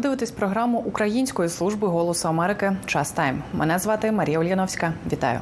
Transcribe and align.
Ви 0.00 0.02
дивитесь 0.02 0.30
програму 0.30 0.78
Української 0.78 1.48
служби 1.48 1.88
голосу 1.88 2.28
Америки 2.28 2.76
Час 2.86 3.12
Тайм. 3.12 3.42
Мене 3.54 3.78
звати 3.78 4.12
Марія 4.12 4.38
Ульяновська. 4.38 4.92
Вітаю. 5.12 5.40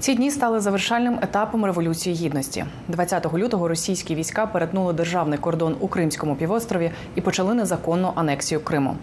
Ці 0.00 0.14
дні 0.14 0.30
стали 0.30 0.60
завершальним 0.60 1.18
етапом 1.22 1.64
революції 1.64 2.16
гідності. 2.16 2.64
20 2.88 3.34
лютого 3.34 3.68
російські 3.68 4.14
війська 4.14 4.46
перетнули 4.46 4.92
державний 4.92 5.38
кордон 5.38 5.76
у 5.80 5.88
Кримському 5.88 6.36
півострові 6.36 6.90
і 7.14 7.20
почали 7.20 7.54
незаконну 7.54 8.12
анексію 8.14 8.60
Криму. 8.60 8.96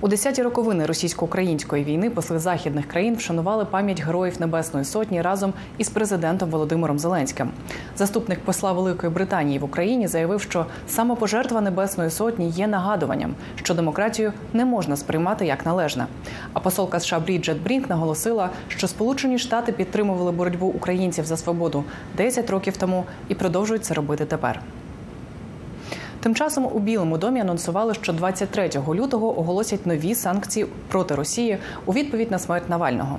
У 0.00 0.08
10-ті 0.08 0.42
роковини 0.42 0.86
російсько-української 0.86 1.84
війни 1.84 2.10
посли 2.10 2.38
західних 2.38 2.88
країн 2.88 3.16
вшанували 3.16 3.64
пам'ять 3.64 4.02
героїв 4.02 4.40
Небесної 4.40 4.84
Сотні 4.84 5.22
разом 5.22 5.52
із 5.78 5.88
президентом 5.88 6.50
Володимиром 6.50 6.98
Зеленським. 6.98 7.50
Заступник 7.96 8.40
посла 8.40 8.72
Великої 8.72 9.12
Британії 9.12 9.58
в 9.58 9.64
Україні 9.64 10.08
заявив, 10.08 10.40
що 10.42 10.66
самопожертва 10.88 11.60
Небесної 11.60 12.10
Сотні 12.10 12.48
є 12.48 12.66
нагадуванням, 12.66 13.34
що 13.54 13.74
демократію 13.74 14.32
не 14.52 14.64
можна 14.64 14.96
сприймати 14.96 15.46
як 15.46 15.66
належне. 15.66 16.06
А 16.52 16.60
посолка 16.60 17.00
США 17.00 17.20
Бріджет 17.20 17.62
Брінк 17.62 17.88
наголосила, 17.88 18.50
що 18.68 18.88
Сполучені 18.88 19.38
Штати 19.38 19.72
підтримували 19.72 20.32
боротьбу 20.38 20.66
українців 20.66 21.24
за 21.24 21.36
свободу 21.36 21.84
10 22.16 22.50
років 22.50 22.76
тому 22.76 23.04
і 23.28 23.34
продовжують 23.34 23.84
це 23.84 23.94
робити 23.94 24.24
тепер. 24.24 24.60
Тим 26.20 26.34
часом 26.34 26.68
у 26.72 26.78
Білому 26.78 27.18
домі 27.18 27.40
анонсували, 27.40 27.94
що 27.94 28.12
23 28.12 28.70
лютого 28.94 29.38
оголосять 29.38 29.86
нові 29.86 30.14
санкції 30.14 30.66
проти 30.88 31.14
Росії 31.14 31.58
у 31.86 31.92
відповідь 31.92 32.30
на 32.30 32.38
смерть 32.38 32.68
Навального. 32.68 33.18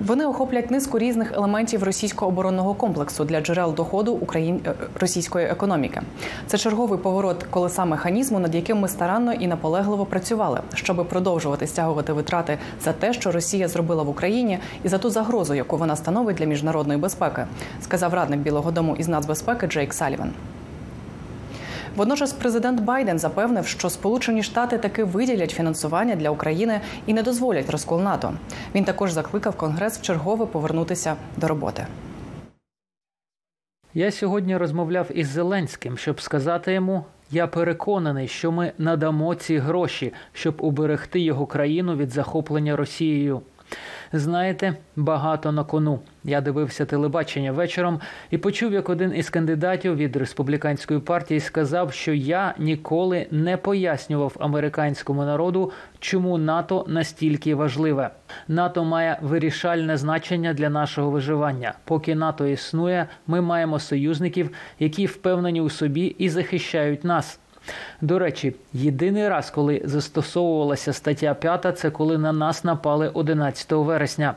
Вони 0.00 0.26
охоплять 0.26 0.70
низку 0.70 0.98
різних 0.98 1.32
елементів 1.32 1.82
російського 1.82 2.30
оборонного 2.30 2.74
комплексу 2.74 3.24
для 3.24 3.40
джерел 3.40 3.74
доходу 3.74 4.12
Україн... 4.12 4.60
російської 5.00 5.46
економіки. 5.46 6.02
Це 6.46 6.58
черговий 6.58 6.98
поворот 6.98 7.42
колеса 7.50 7.84
механізму, 7.84 8.38
над 8.38 8.54
яким 8.54 8.78
ми 8.78 8.88
старанно 8.88 9.32
і 9.32 9.46
наполегливо 9.46 10.06
працювали, 10.06 10.60
щоб 10.74 11.08
продовжувати 11.08 11.66
стягувати 11.66 12.12
витрати 12.12 12.58
за 12.84 12.92
те, 12.92 13.12
що 13.12 13.32
Росія 13.32 13.68
зробила 13.68 14.02
в 14.02 14.08
Україні, 14.08 14.58
і 14.84 14.88
за 14.88 14.98
ту 14.98 15.10
загрозу, 15.10 15.54
яку 15.54 15.76
вона 15.76 15.96
становить 15.96 16.36
для 16.36 16.44
міжнародної 16.44 17.00
безпеки, 17.00 17.46
сказав 17.80 18.14
радник 18.14 18.40
Білого 18.40 18.70
Дому 18.70 18.96
із 18.96 19.08
нацбезпеки 19.08 19.66
Джейк 19.66 19.94
Саліван. 19.94 20.32
Водночас 21.96 22.32
президент 22.32 22.80
Байден 22.80 23.18
запевнив, 23.18 23.66
що 23.66 23.90
Сполучені 23.90 24.42
Штати 24.42 24.78
таки 24.78 25.04
виділять 25.04 25.50
фінансування 25.50 26.16
для 26.16 26.30
України 26.30 26.80
і 27.06 27.14
не 27.14 27.22
дозволять 27.22 27.70
розкол 27.70 28.00
НАТО. 28.00 28.34
Він 28.74 28.84
також 28.84 29.12
закликав 29.12 29.56
Конгрес 29.56 29.98
вчергове 29.98 30.46
повернутися 30.46 31.16
до 31.36 31.48
роботи. 31.48 31.86
Я 33.94 34.10
сьогодні 34.10 34.56
розмовляв 34.56 35.06
із 35.14 35.28
Зеленським, 35.28 35.98
щоб 35.98 36.20
сказати 36.20 36.72
йому. 36.72 37.04
Я 37.30 37.46
переконаний, 37.46 38.28
що 38.28 38.52
ми 38.52 38.72
надамо 38.78 39.34
ці 39.34 39.58
гроші, 39.58 40.12
щоб 40.32 40.54
уберегти 40.58 41.20
його 41.20 41.46
країну 41.46 41.96
від 41.96 42.10
захоплення 42.10 42.76
Росією. 42.76 43.42
Знаєте, 44.12 44.76
багато 44.96 45.52
на 45.52 45.64
кону. 45.64 46.00
Я 46.24 46.40
дивився 46.40 46.84
телебачення 46.84 47.52
вечором 47.52 48.00
і 48.30 48.38
почув, 48.38 48.72
як 48.72 48.88
один 48.88 49.16
із 49.16 49.30
кандидатів 49.30 49.96
від 49.96 50.16
республіканської 50.16 51.00
партії 51.00 51.40
сказав, 51.40 51.92
що 51.92 52.12
я 52.12 52.54
ніколи 52.58 53.26
не 53.30 53.56
пояснював 53.56 54.36
американському 54.40 55.24
народу, 55.24 55.72
чому 55.98 56.38
НАТО 56.38 56.84
настільки 56.88 57.54
важливе. 57.54 58.10
НАТО 58.48 58.84
має 58.84 59.18
вирішальне 59.22 59.96
значення 59.96 60.54
для 60.54 60.70
нашого 60.70 61.10
виживання. 61.10 61.74
Поки 61.84 62.14
НАТО 62.14 62.46
існує, 62.46 63.06
ми 63.26 63.40
маємо 63.40 63.78
союзників, 63.78 64.50
які 64.78 65.06
впевнені 65.06 65.60
у 65.60 65.70
собі 65.70 66.04
і 66.18 66.28
захищають 66.28 67.04
нас. 67.04 67.40
До 68.00 68.18
речі, 68.18 68.54
єдиний 68.72 69.28
раз, 69.28 69.50
коли 69.50 69.82
застосовувалася 69.84 70.92
стаття 70.92 71.34
5, 71.34 71.78
це 71.78 71.90
коли 71.90 72.18
на 72.18 72.32
нас 72.32 72.64
напали 72.64 73.10
11 73.14 73.72
вересня. 73.72 74.34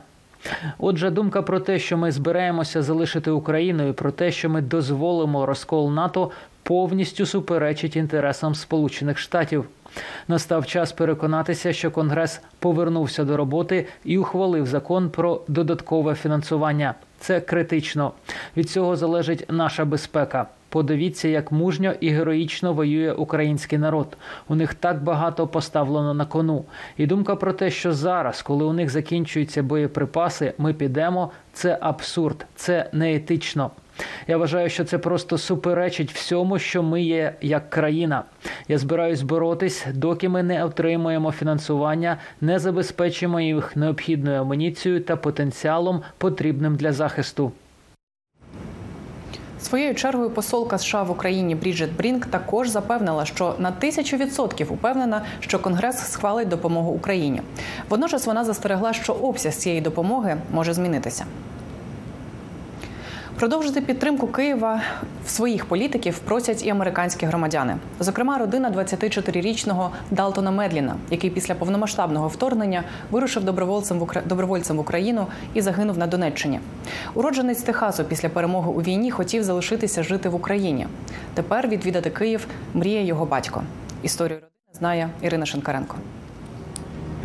Отже, 0.77 1.09
думка 1.09 1.41
про 1.41 1.59
те, 1.59 1.79
що 1.79 1.97
ми 1.97 2.11
збираємося 2.11 2.81
залишити 2.81 3.31
Україну, 3.31 3.87
і 3.87 3.93
про 3.93 4.11
те, 4.11 4.31
що 4.31 4.49
ми 4.49 4.61
дозволимо 4.61 5.45
розкол 5.45 5.91
НАТО, 5.91 6.31
повністю 6.63 7.25
суперечить 7.25 7.95
інтересам 7.95 8.55
Сполучених 8.55 9.17
Штатів. 9.17 9.65
Настав 10.27 10.65
час 10.65 10.91
переконатися, 10.91 11.73
що 11.73 11.91
Конгрес 11.91 12.41
повернувся 12.59 13.23
до 13.23 13.37
роботи 13.37 13.87
і 14.05 14.17
ухвалив 14.17 14.65
закон 14.65 15.09
про 15.09 15.41
додаткове 15.47 16.15
фінансування. 16.15 16.93
Це 17.19 17.41
критично. 17.41 18.11
Від 18.57 18.69
цього 18.69 18.95
залежить 18.95 19.45
наша 19.49 19.85
безпека. 19.85 20.47
Подивіться, 20.69 21.27
як 21.27 21.51
мужньо 21.51 21.93
і 21.99 22.09
героїчно 22.09 22.73
воює 22.73 23.11
український 23.11 23.79
народ. 23.79 24.17
У 24.47 24.55
них 24.55 24.73
так 24.73 25.03
багато 25.03 25.47
поставлено 25.47 26.13
на 26.13 26.25
кону. 26.25 26.65
І 26.97 27.05
думка 27.05 27.35
про 27.35 27.53
те, 27.53 27.69
що 27.69 27.93
зараз, 27.93 28.41
коли 28.41 28.65
у 28.65 28.73
них 28.73 28.89
закінчуються 28.89 29.63
боєприпаси, 29.63 30.53
ми 30.57 30.73
підемо. 30.73 31.31
Це 31.53 31.77
абсурд, 31.81 32.45
це 32.55 32.89
неетично. 32.93 33.71
Я 34.27 34.37
вважаю, 34.37 34.69
що 34.69 34.85
це 34.85 34.97
просто 34.97 35.37
суперечить 35.37 36.11
всьому, 36.11 36.59
що 36.59 36.83
ми 36.83 37.01
є 37.01 37.33
як 37.41 37.69
країна. 37.69 38.23
Я 38.67 38.77
збираюсь 38.77 39.21
боротись, 39.21 39.87
доки 39.93 40.29
ми 40.29 40.43
не 40.43 40.65
отримуємо 40.65 41.31
фінансування, 41.31 42.17
не 42.41 42.59
забезпечимо 42.59 43.39
їх 43.39 43.75
необхідною 43.75 44.41
амуніцією 44.41 45.01
та 45.01 45.15
потенціалом, 45.15 46.01
потрібним 46.17 46.75
для 46.75 46.93
захисту. 46.93 47.51
Своєю 49.61 49.95
чергою 49.95 50.29
посолка 50.29 50.77
США 50.77 51.03
в 51.03 51.11
Україні 51.11 51.55
Бріджет 51.55 51.95
Брінк 51.97 52.25
також 52.25 52.69
запевнила, 52.69 53.25
що 53.25 53.55
на 53.59 53.71
тисячу 53.71 54.17
відсотків 54.17 54.73
упевнена, 54.73 55.21
що 55.39 55.59
Конгрес 55.59 56.11
схвалить 56.11 56.49
допомогу 56.49 56.91
Україні. 56.91 57.41
Водночас 57.89 58.25
вона 58.25 58.45
застерегла, 58.45 58.93
що 58.93 59.13
обсяг 59.13 59.53
цієї 59.53 59.81
допомоги 59.81 60.37
може 60.53 60.73
змінитися. 60.73 61.25
Продовжити 63.39 63.81
підтримку 63.81 64.27
Києва 64.27 64.81
в 65.25 65.29
своїх 65.29 65.65
політиків 65.65 66.19
просять 66.19 66.65
і 66.65 66.69
американські 66.69 67.25
громадяни. 67.25 67.77
Зокрема, 67.99 68.37
родина 68.37 68.71
24-річного 68.71 69.91
Далтона 70.11 70.51
Медліна, 70.51 70.95
який 71.11 71.29
після 71.29 71.55
повномасштабного 71.55 72.27
вторгнення 72.27 72.83
вирушив 73.11 73.43
добровольцем 73.43 73.99
в 73.99 74.03
Укра... 74.03 74.21
добровольцем 74.25 74.77
в 74.77 74.79
Україну 74.79 75.27
і 75.53 75.61
загинув 75.61 75.97
на 75.97 76.07
Донеччині. 76.07 76.59
Уродженець 77.13 77.61
Техасу 77.61 78.03
після 78.03 78.29
перемоги 78.29 78.71
у 78.71 78.81
війні 78.81 79.11
хотів 79.11 79.43
залишитися 79.43 80.03
жити 80.03 80.29
в 80.29 80.35
Україні. 80.35 80.87
Тепер 81.33 81.67
відвідати 81.67 82.09
Київ 82.09 82.47
мріє 82.73 83.05
його 83.05 83.25
батько. 83.25 83.63
Історію 84.03 84.35
родини 84.35 84.77
знає 84.79 85.09
Ірина 85.21 85.45
Шинкаренко. 85.45 85.95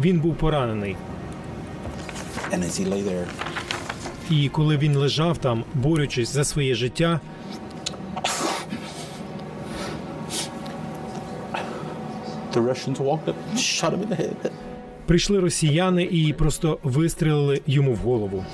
Він 0.00 0.20
був 0.20 0.34
поранений. 0.34 0.96
And 2.52 2.62
as 2.62 2.78
he 2.80 2.84
lay 2.92 3.02
there, 3.02 3.26
І 4.30 4.48
коли 4.48 4.76
він 4.76 4.96
лежав 4.96 5.38
там, 5.38 5.64
борючись 5.74 6.32
за 6.32 6.44
своє 6.44 6.74
життя, 6.74 7.20
прийшли 15.06 15.40
росіяни 15.40 16.02
і 16.02 16.32
просто 16.32 16.78
вистрілили 16.82 17.60
йому 17.66 17.92
в 17.92 17.96
голову. 17.96 18.44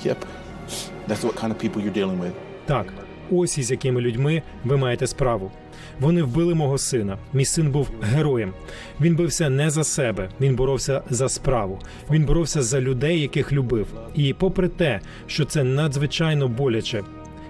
Так, 2.65 2.85
ось 3.31 3.57
із 3.57 3.71
якими 3.71 4.01
людьми 4.01 4.41
ви 4.63 4.77
маєте 4.77 5.07
справу. 5.07 5.51
Вони 5.99 6.23
вбили 6.23 6.55
мого 6.55 6.77
сина. 6.77 7.17
Мій 7.33 7.45
син 7.45 7.71
був 7.71 7.89
героєм. 8.01 8.53
Він 9.01 9.15
бився 9.15 9.49
не 9.49 9.69
за 9.69 9.83
себе, 9.83 10.29
він 10.41 10.55
боровся 10.55 11.01
за 11.09 11.29
справу. 11.29 11.79
Він 12.11 12.25
боровся 12.25 12.61
за 12.61 12.81
людей, 12.81 13.21
яких 13.21 13.53
любив. 13.53 13.87
І 14.15 14.33
попри 14.33 14.67
те, 14.67 14.99
що 15.27 15.45
це 15.45 15.63
надзвичайно 15.63 16.47
боляче. 16.47 17.03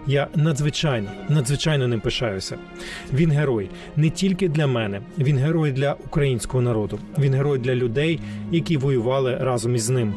Я 0.07 0.27
надзвичайно, 0.35 1.09
надзвичайно 1.29 1.87
ним 1.87 1.99
пишаюся. 1.99 2.57
Він 3.13 3.31
герой 3.31 3.69
не 3.95 4.09
тільки 4.09 4.49
для 4.49 4.67
мене, 4.67 5.01
він 5.17 5.37
герой 5.37 5.71
для 5.71 5.93
українського 6.05 6.61
народу. 6.61 6.99
Він 7.19 7.33
герой 7.33 7.59
для 7.59 7.75
людей, 7.75 8.19
які 8.51 8.77
воювали 8.77 9.37
разом 9.37 9.75
із 9.75 9.89
ним. 9.89 10.13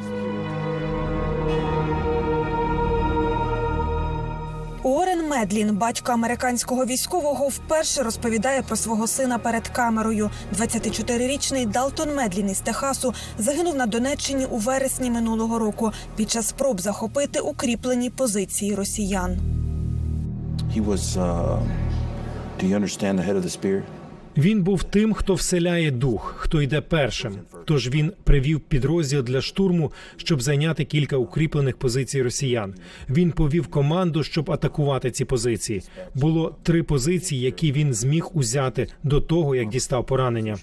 Медлін, 5.45 5.77
батько 5.77 6.13
американського 6.13 6.85
військового, 6.85 7.49
вперше 7.49 8.03
розповідає 8.03 8.63
про 8.63 8.77
свого 8.77 9.07
сина 9.07 9.39
перед 9.39 9.69
камерою. 9.69 10.31
24-річний 10.59 11.71
Далтон 11.71 12.15
Медлін 12.15 12.51
із 12.51 12.61
Техасу 12.61 13.15
загинув 13.39 13.77
на 13.77 13.87
Донеччині 13.87 14.47
у 14.47 14.57
вересні 14.57 15.11
минулого 15.11 15.59
року 15.59 15.93
під 16.17 16.31
час 16.31 16.49
спроб 16.49 16.81
захопити 16.81 17.41
укріплені 17.41 18.11
позиції 18.11 18.75
росіян. 18.75 19.39
He 20.77 20.85
was. 20.85 21.17
Uh, 21.17 21.59
do 22.61 22.65
you 22.67 22.75
understand? 22.81 23.17
Він 24.37 24.63
був 24.63 24.83
тим, 24.83 25.15
хто 25.15 25.35
вселяє 25.35 25.91
дух, 25.91 26.35
хто 26.39 26.63
йде 26.63 26.81
першим. 26.81 27.35
Тож 27.65 27.89
він 27.89 28.13
привів 28.25 28.61
підрозділ 28.61 29.23
для 29.23 29.41
штурму, 29.41 29.93
щоб 30.17 30.43
зайняти 30.43 30.85
кілька 30.85 31.17
укріплених 31.17 31.77
позицій 31.77 32.23
росіян. 32.23 32.75
Він 33.09 33.33
повів 33.33 33.67
команду, 33.67 34.23
щоб 34.23 34.51
атакувати 34.51 35.11
ці 35.11 35.25
позиції. 35.25 35.83
Було 36.15 36.57
три 36.63 36.83
позиції, 36.83 37.41
які 37.41 37.73
він 37.73 37.95
зміг 37.95 38.29
узяти 38.33 38.89
до 39.03 39.21
того, 39.21 39.55
як 39.55 39.69
дістав 39.69 40.07
поранення. 40.07 40.59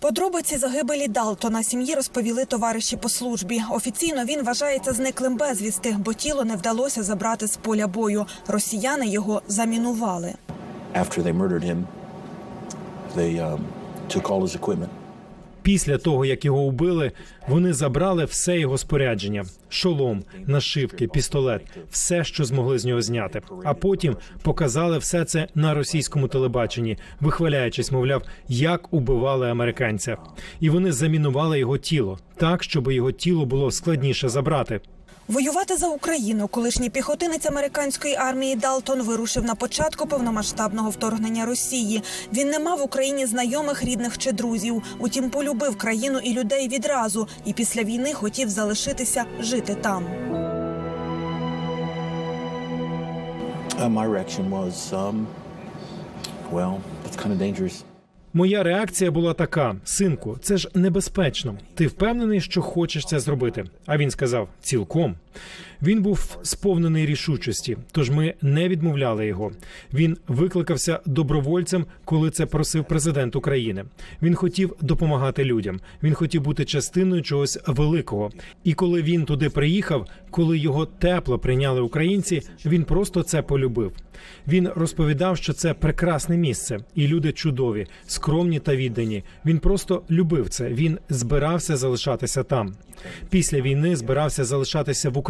Подробиці 0.00 0.56
загибелі 0.58 1.08
Далтона 1.08 1.62
сім'ї 1.62 1.94
розповіли 1.94 2.44
товариші 2.44 2.96
по 2.96 3.08
службі. 3.08 3.60
Офіційно 3.70 4.24
він 4.24 4.42
вважається 4.44 4.92
зниклим 4.92 5.36
безвісти, 5.36 5.96
бо 5.98 6.12
тіло 6.14 6.44
не 6.44 6.56
вдалося 6.56 7.02
забрати 7.02 7.46
з 7.46 7.56
поля 7.56 7.86
бою. 7.86 8.26
Росіяни 8.46 9.08
його 9.08 9.42
замінували. 9.48 10.34
After 10.94 11.22
they 11.22 11.32
murdered 11.38 11.64
him, 11.64 11.82
they 13.16 13.38
um, 13.38 13.60
took 14.08 14.30
all 14.30 14.42
his 14.42 14.56
equipment. 14.56 14.88
Після 15.62 15.98
того, 15.98 16.24
як 16.24 16.44
його 16.44 16.64
вбили, 16.64 17.12
вони 17.48 17.72
забрали 17.72 18.24
все 18.24 18.58
його 18.58 18.78
спорядження: 18.78 19.44
шолом, 19.68 20.24
нашивки, 20.46 21.08
пістолет, 21.08 21.62
все, 21.90 22.24
що 22.24 22.44
змогли 22.44 22.78
з 22.78 22.84
нього 22.84 23.02
зняти. 23.02 23.42
А 23.64 23.74
потім 23.74 24.16
показали 24.42 24.98
все 24.98 25.24
це 25.24 25.48
на 25.54 25.74
російському 25.74 26.28
телебаченні, 26.28 26.98
вихваляючись, 27.20 27.92
мовляв, 27.92 28.22
як 28.48 28.92
убивали 28.92 29.50
американця. 29.50 30.16
І 30.60 30.70
вони 30.70 30.92
замінували 30.92 31.58
його 31.58 31.78
тіло 31.78 32.18
так, 32.36 32.62
щоб 32.62 32.92
його 32.92 33.12
тіло 33.12 33.46
було 33.46 33.70
складніше 33.70 34.28
забрати. 34.28 34.80
Воювати 35.28 35.76
за 35.76 35.88
Україну 35.88 36.48
колишній 36.48 36.90
піхотинець 36.90 37.46
американської 37.46 38.14
армії 38.14 38.56
Далтон 38.56 39.02
вирушив 39.02 39.44
на 39.44 39.54
початку 39.54 40.06
повномасштабного 40.06 40.90
вторгнення 40.90 41.46
Росії. 41.46 42.02
Він 42.32 42.48
не 42.50 42.58
мав 42.58 42.78
в 42.78 42.82
Україні 42.82 43.26
знайомих, 43.26 43.84
рідних 43.84 44.18
чи 44.18 44.32
друзів. 44.32 44.82
Утім, 44.98 45.30
полюбив 45.30 45.78
країну 45.78 46.18
і 46.18 46.34
людей 46.34 46.68
відразу, 46.68 47.28
і 47.44 47.52
після 47.52 47.82
війни 47.82 48.12
хотів 48.12 48.48
залишитися 48.48 49.24
жити 49.40 49.74
там. 49.74 50.04
Uh, 53.78 53.88
my 53.88 54.06
reaction 54.16 54.50
was, 54.50 54.76
um, 54.92 55.26
well, 56.52 56.74
that's 57.04 57.16
kind. 57.16 57.97
Моя 58.32 58.62
реакція 58.62 59.10
була 59.10 59.34
така: 59.34 59.76
синку, 59.84 60.38
це 60.42 60.56
ж 60.56 60.68
небезпечно. 60.74 61.58
Ти 61.74 61.86
впевнений, 61.86 62.40
що 62.40 62.62
хочеш 62.62 63.04
це 63.04 63.20
зробити? 63.20 63.64
А 63.86 63.96
він 63.96 64.10
сказав: 64.10 64.48
цілком. 64.60 65.14
Він 65.82 66.02
був 66.02 66.38
сповнений 66.42 67.06
рішучості, 67.06 67.76
тож 67.92 68.10
ми 68.10 68.34
не 68.42 68.68
відмовляли 68.68 69.26
його. 69.26 69.52
Він 69.94 70.16
викликався 70.28 71.00
добровольцем, 71.06 71.86
коли 72.04 72.30
це 72.30 72.46
просив 72.46 72.84
президент 72.84 73.36
України. 73.36 73.84
Він 74.22 74.34
хотів 74.34 74.74
допомагати 74.80 75.44
людям. 75.44 75.80
Він 76.02 76.14
хотів 76.14 76.42
бути 76.42 76.64
частиною 76.64 77.22
чогось 77.22 77.58
великого. 77.66 78.30
І 78.64 78.74
коли 78.74 79.02
він 79.02 79.24
туди 79.24 79.50
приїхав, 79.50 80.06
коли 80.30 80.58
його 80.58 80.86
тепло 80.86 81.38
прийняли 81.38 81.80
українці, 81.80 82.42
він 82.64 82.84
просто 82.84 83.22
це 83.22 83.42
полюбив. 83.42 83.92
Він 84.48 84.68
розповідав, 84.76 85.36
що 85.36 85.52
це 85.52 85.74
прекрасне 85.74 86.36
місце, 86.36 86.78
і 86.94 87.06
люди 87.06 87.32
чудові, 87.32 87.86
скромні 88.06 88.58
та 88.60 88.76
віддані. 88.76 89.24
Він 89.44 89.58
просто 89.58 90.02
любив 90.10 90.48
це. 90.48 90.68
Він 90.68 90.98
збирався 91.08 91.76
залишатися 91.76 92.42
там. 92.42 92.74
Після 93.30 93.60
війни 93.60 93.96
збирався 93.96 94.44
залишатися 94.44 95.10
в 95.10 95.18
Україні, 95.18 95.27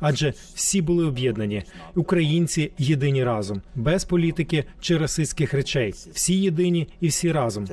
адже 0.00 0.34
всі 0.54 0.82
були 0.82 1.06
об'єднані. 1.06 1.62
Українці 1.94 2.72
єдині 2.78 3.24
разом, 3.24 3.62
без 3.74 4.04
політики 4.04 4.64
чи 4.80 4.98
расистських 4.98 5.54
речей. 5.54 5.94
Всі 6.12 6.34
єдині 6.34 6.88
і 7.00 7.08
всі 7.08 7.32
разом. 7.32 7.66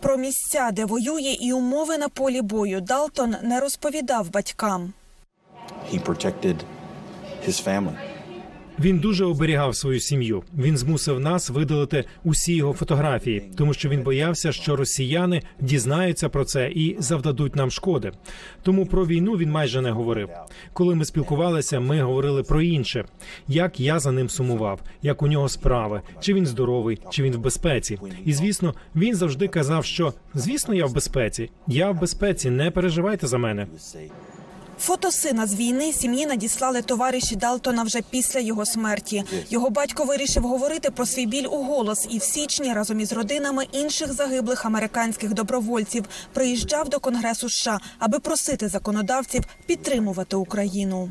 Про 0.00 0.16
місця, 0.16 0.70
де 0.72 0.84
воює, 0.84 1.36
і 1.40 1.52
умови 1.52 1.98
на 1.98 2.08
полі 2.08 2.42
бою 2.42 2.80
Далтон 2.80 3.34
не 3.42 3.60
розповідав 3.60 4.30
батькам. 4.30 4.92
He 5.92 5.98
protected 5.98 6.56
his 7.48 7.56
family. 7.68 8.11
Він 8.82 8.98
дуже 8.98 9.24
оберігав 9.24 9.76
свою 9.76 10.00
сім'ю. 10.00 10.42
Він 10.58 10.76
змусив 10.76 11.20
нас 11.20 11.50
видалити 11.50 12.04
усі 12.24 12.54
його 12.54 12.72
фотографії, 12.72 13.42
тому 13.56 13.74
що 13.74 13.88
він 13.88 14.02
боявся, 14.02 14.52
що 14.52 14.76
росіяни 14.76 15.42
дізнаються 15.60 16.28
про 16.28 16.44
це 16.44 16.70
і 16.70 16.96
завдадуть 16.98 17.56
нам 17.56 17.70
шкоди. 17.70 18.12
Тому 18.62 18.86
про 18.86 19.06
війну 19.06 19.32
він 19.32 19.50
майже 19.50 19.80
не 19.80 19.90
говорив. 19.90 20.28
Коли 20.72 20.94
ми 20.94 21.04
спілкувалися, 21.04 21.80
ми 21.80 22.02
говорили 22.02 22.42
про 22.42 22.62
інше: 22.62 23.04
як 23.48 23.80
я 23.80 23.98
за 23.98 24.12
ним 24.12 24.28
сумував, 24.28 24.80
як 25.02 25.22
у 25.22 25.26
нього 25.26 25.48
справи, 25.48 26.00
чи 26.20 26.34
він 26.34 26.46
здоровий, 26.46 26.98
чи 27.10 27.22
він 27.22 27.32
в 27.32 27.38
безпеці. 27.38 27.98
І 28.24 28.32
звісно, 28.32 28.74
він 28.96 29.14
завжди 29.14 29.48
казав, 29.48 29.84
що 29.84 30.12
звісно, 30.34 30.74
я 30.74 30.86
в 30.86 30.94
безпеці. 30.94 31.50
Я 31.66 31.90
в 31.90 32.00
безпеці, 32.00 32.50
не 32.50 32.70
переживайте 32.70 33.26
за 33.26 33.38
мене. 33.38 33.66
Фото 34.82 35.10
сина 35.10 35.46
з 35.46 35.54
війни 35.54 35.92
сім'ї 35.92 36.26
надіслали 36.26 36.82
товариші 36.82 37.36
Далтона 37.36 37.82
вже 37.82 38.00
після 38.10 38.40
його 38.40 38.66
смерті. 38.66 39.24
Його 39.50 39.70
батько 39.70 40.04
вирішив 40.04 40.42
говорити 40.42 40.90
про 40.90 41.06
свій 41.06 41.26
біль 41.26 41.46
у 41.50 41.64
голос 41.64 42.06
і 42.10 42.18
в 42.18 42.22
січні 42.22 42.72
разом 42.72 43.00
із 43.00 43.12
родинами 43.12 43.64
інших 43.72 44.12
загиблих 44.12 44.66
американських 44.66 45.34
добровольців 45.34 46.04
приїжджав 46.32 46.88
до 46.88 47.00
Конгресу 47.00 47.48
США, 47.48 47.80
аби 47.98 48.18
просити 48.18 48.68
законодавців 48.68 49.44
підтримувати 49.66 50.36
Україну. 50.36 51.10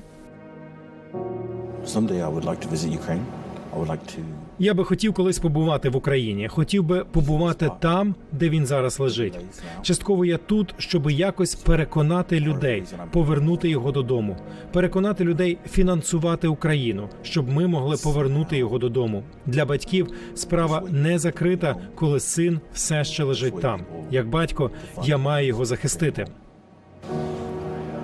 Someday 1.85 2.21
I 2.21 2.29
would 2.35 2.45
like 2.45 2.59
to 2.65 2.69
visit 2.75 2.89
Ukraine. 3.01 3.25
I 3.73 3.77
would 3.79 3.89
like 3.93 4.05
to 4.15 4.21
Я 4.61 4.73
би 4.73 4.83
хотів 4.83 5.13
колись 5.13 5.39
побувати 5.39 5.89
в 5.89 5.95
Україні. 5.95 6.47
Хотів 6.47 6.83
би 6.83 7.05
побувати 7.11 7.71
там, 7.79 8.15
де 8.31 8.49
він 8.49 8.65
зараз 8.65 8.99
лежить. 8.99 9.39
Частково 9.81 10.25
я 10.25 10.37
тут, 10.37 10.75
щоб 10.77 11.11
якось 11.11 11.55
переконати 11.55 12.39
людей, 12.39 12.83
повернути 13.11 13.69
його 13.69 13.91
додому, 13.91 14.37
переконати 14.73 15.23
людей 15.23 15.57
фінансувати 15.69 16.47
Україну, 16.47 17.09
щоб 17.23 17.49
ми 17.49 17.67
могли 17.67 17.97
повернути 18.03 18.57
його 18.57 18.77
додому. 18.77 19.23
Для 19.45 19.65
батьків 19.65 20.07
справа 20.35 20.83
не 20.89 21.19
закрита, 21.19 21.75
коли 21.95 22.19
син 22.19 22.59
все 22.73 23.03
ще 23.03 23.23
лежить 23.23 23.61
там. 23.61 23.81
Як 24.11 24.29
батько, 24.29 24.71
я 25.03 25.17
маю 25.17 25.47
його 25.47 25.65
захистити. 25.65 26.25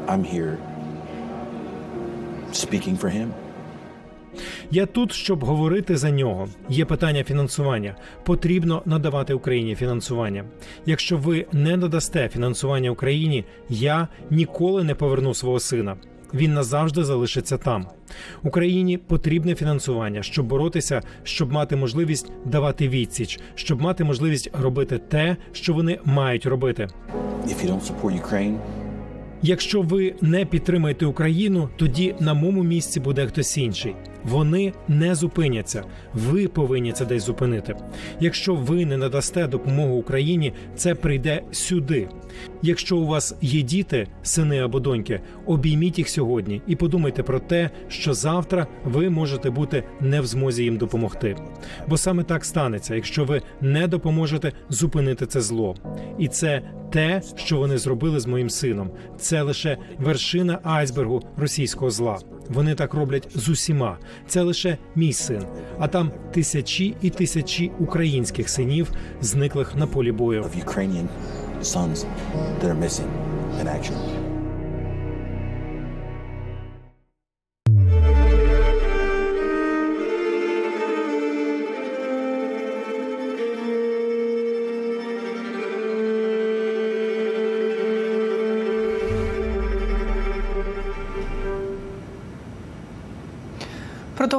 I'm 0.07 0.23
here 0.33 0.57
speaking 2.53 2.97
for 2.97 3.09
him. 3.09 3.46
Я 4.71 4.85
тут, 4.85 5.11
щоб 5.11 5.43
говорити 5.43 5.97
за 5.97 6.11
нього. 6.11 6.47
Є 6.69 6.85
питання 6.85 7.23
фінансування. 7.23 7.95
Потрібно 8.23 8.81
надавати 8.85 9.33
Україні 9.33 9.75
фінансування. 9.75 10.45
Якщо 10.85 11.17
ви 11.17 11.45
не 11.51 11.77
надасте 11.77 12.29
фінансування 12.29 12.91
Україні, 12.91 13.45
я 13.69 14.07
ніколи 14.29 14.83
не 14.83 14.95
поверну 14.95 15.33
свого 15.33 15.59
сина. 15.59 15.95
Він 16.33 16.53
назавжди 16.53 17.03
залишиться 17.03 17.57
там. 17.57 17.87
Україні 18.43 18.97
потрібне 18.97 19.55
фінансування, 19.55 20.23
щоб 20.23 20.45
боротися, 20.45 21.01
щоб 21.23 21.51
мати 21.51 21.75
можливість 21.75 22.31
давати 22.45 22.89
відсіч, 22.89 23.39
щоб 23.55 23.81
мати 23.81 24.03
можливість 24.03 24.49
робити 24.61 24.97
те, 24.97 25.37
що 25.51 25.73
вони 25.73 25.99
мають 26.05 26.45
робити. 26.45 26.87
If 27.45 27.65
you 27.65 27.71
don't 27.71 27.81
support 27.81 28.21
Ukraine, 28.21 28.57
Якщо 29.41 29.81
ви 29.81 30.15
не 30.21 30.45
підтримаєте 30.45 31.05
Україну, 31.05 31.69
тоді 31.75 32.15
на 32.19 32.33
моєму 32.33 32.63
місці 32.63 32.99
буде 32.99 33.27
хтось 33.27 33.57
інший. 33.57 33.95
Вони 34.27 34.73
не 34.87 35.15
зупиняться. 35.15 35.83
Ви 36.13 36.47
повинні 36.47 36.91
це 36.91 37.05
десь 37.05 37.25
зупинити. 37.25 37.75
Якщо 38.19 38.55
ви 38.55 38.85
не 38.85 38.97
надасте 38.97 39.47
допомогу 39.47 39.95
Україні, 39.95 40.53
це 40.75 40.95
прийде 40.95 41.41
сюди. 41.51 42.09
Якщо 42.61 42.97
у 42.97 43.05
вас 43.05 43.35
є 43.41 43.61
діти, 43.61 44.07
сини 44.23 44.59
або 44.59 44.79
доньки, 44.79 45.21
обійміть 45.45 45.97
їх 45.97 46.09
сьогодні 46.09 46.61
і 46.67 46.75
подумайте 46.75 47.23
про 47.23 47.39
те, 47.39 47.69
що 47.87 48.13
завтра 48.13 48.67
ви 48.83 49.09
можете 49.09 49.49
бути 49.49 49.83
не 50.01 50.21
в 50.21 50.25
змозі 50.25 50.63
їм 50.63 50.77
допомогти. 50.77 51.35
Бо 51.87 51.97
саме 51.97 52.23
так 52.23 52.45
станеться, 52.45 52.95
якщо 52.95 53.25
ви 53.25 53.41
не 53.61 53.87
допоможете 53.87 54.51
зупинити 54.69 55.25
це 55.25 55.41
зло. 55.41 55.75
І 56.19 56.27
це 56.27 56.61
те, 56.91 57.21
що 57.35 57.57
вони 57.57 57.77
зробили 57.77 58.19
з 58.19 58.25
моїм 58.25 58.49
сином. 58.49 58.91
Це 59.19 59.41
лише 59.41 59.77
вершина 59.99 60.59
айсбергу 60.63 61.21
російського 61.37 61.91
зла. 61.91 62.17
Вони 62.49 62.75
так 62.75 62.93
роблять 62.93 63.27
з 63.35 63.49
усіма. 63.49 63.97
Це 64.27 64.41
лише 64.41 64.77
мій 64.95 65.13
син. 65.13 65.43
А 65.79 65.87
там 65.87 66.11
тисячі 66.31 66.95
і 67.01 67.09
тисячі 67.09 67.71
українських 67.79 68.49
синів, 68.49 68.91
зниклих 69.21 69.75
на 69.75 69.87
полі 69.87 70.11
бою. 70.11 70.45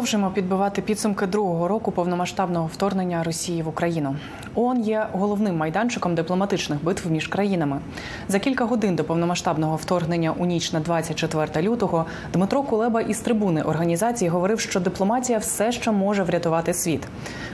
Продовжуємо 0.09 0.35
підбивати 0.35 0.83
підсумки 0.83 1.27
другого 1.27 1.69
року 1.69 1.93
повномасштабного 1.93 2.67
вторгнення 2.67 3.23
Росії 3.23 3.63
в 3.63 3.69
Україну. 3.69 4.17
ООН 4.55 4.81
є 4.81 5.07
головним 5.13 5.57
майданчиком 5.57 6.15
дипломатичних 6.15 6.85
битв 6.85 7.11
між 7.11 7.27
країнами. 7.27 7.81
За 8.29 8.39
кілька 8.39 8.65
годин 8.65 8.97
до 8.97 9.05
повномасштабного 9.05 9.77
вторгнення 9.77 10.35
у 10.39 10.47
ніч 10.47 10.73
на 10.73 10.81
24 10.81 11.69
лютого 11.69 12.07
Дмитро 12.33 12.63
Кулеба 12.63 13.01
із 13.01 13.21
трибуни 13.21 13.63
організації 13.63 14.29
говорив, 14.29 14.61
що 14.61 14.81
дипломатія 14.81 15.39
все 15.39 15.73
ще 15.73 15.91
може 15.91 16.23
врятувати 16.23 16.75
світ. 16.75 17.09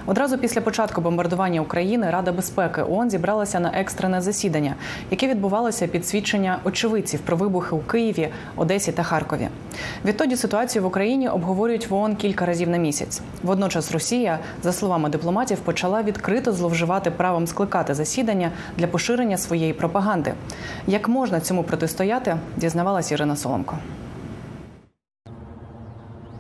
Одразу 0.07 0.39
після 0.39 0.61
початку 0.61 1.01
бомбардування 1.01 1.61
України 1.61 2.11
Рада 2.11 2.33
безпеки 2.33 2.83
ООН 2.83 3.11
зібралася 3.11 3.61
на 3.61 3.69
екстрене 3.69 4.21
засідання, 4.21 4.75
яке 5.11 5.29
відбувалося 5.29 5.87
під 5.87 6.07
свідчення 6.07 6.59
очевидців 6.65 7.21
про 7.21 7.37
вибухи 7.37 7.75
у 7.75 7.79
Києві, 7.79 8.29
Одесі 8.57 8.93
та 8.93 9.03
Харкові. 9.03 9.49
Відтоді 10.05 10.37
ситуацію 10.37 10.83
в 10.83 10.87
Україні 10.87 11.29
обговорюють 11.29 11.91
в 11.91 11.95
ООН 11.95 12.17
кілька 12.17 12.47
разів 12.47 12.69
на 12.69 12.77
місяць. 12.77 13.21
Водночас 13.43 13.93
Росія, 13.93 14.39
за 14.63 14.73
словами 14.73 15.09
дипломатів, 15.09 15.59
почала 15.59 16.03
відкрито 16.03 16.53
зловживати 16.53 17.11
правом 17.11 17.47
скликати 17.47 17.95
засідання 17.95 18.51
для 18.79 18.87
поширення 18.87 19.39
своєї 19.39 19.73
пропаганди. 19.73 20.35
Як 20.87 21.09
можна 21.09 21.41
цьому 21.41 21.63
протистояти, 21.63 22.37
дізнавалась 22.57 23.13
Ірина 23.13 23.37
Соломко. 23.37 23.79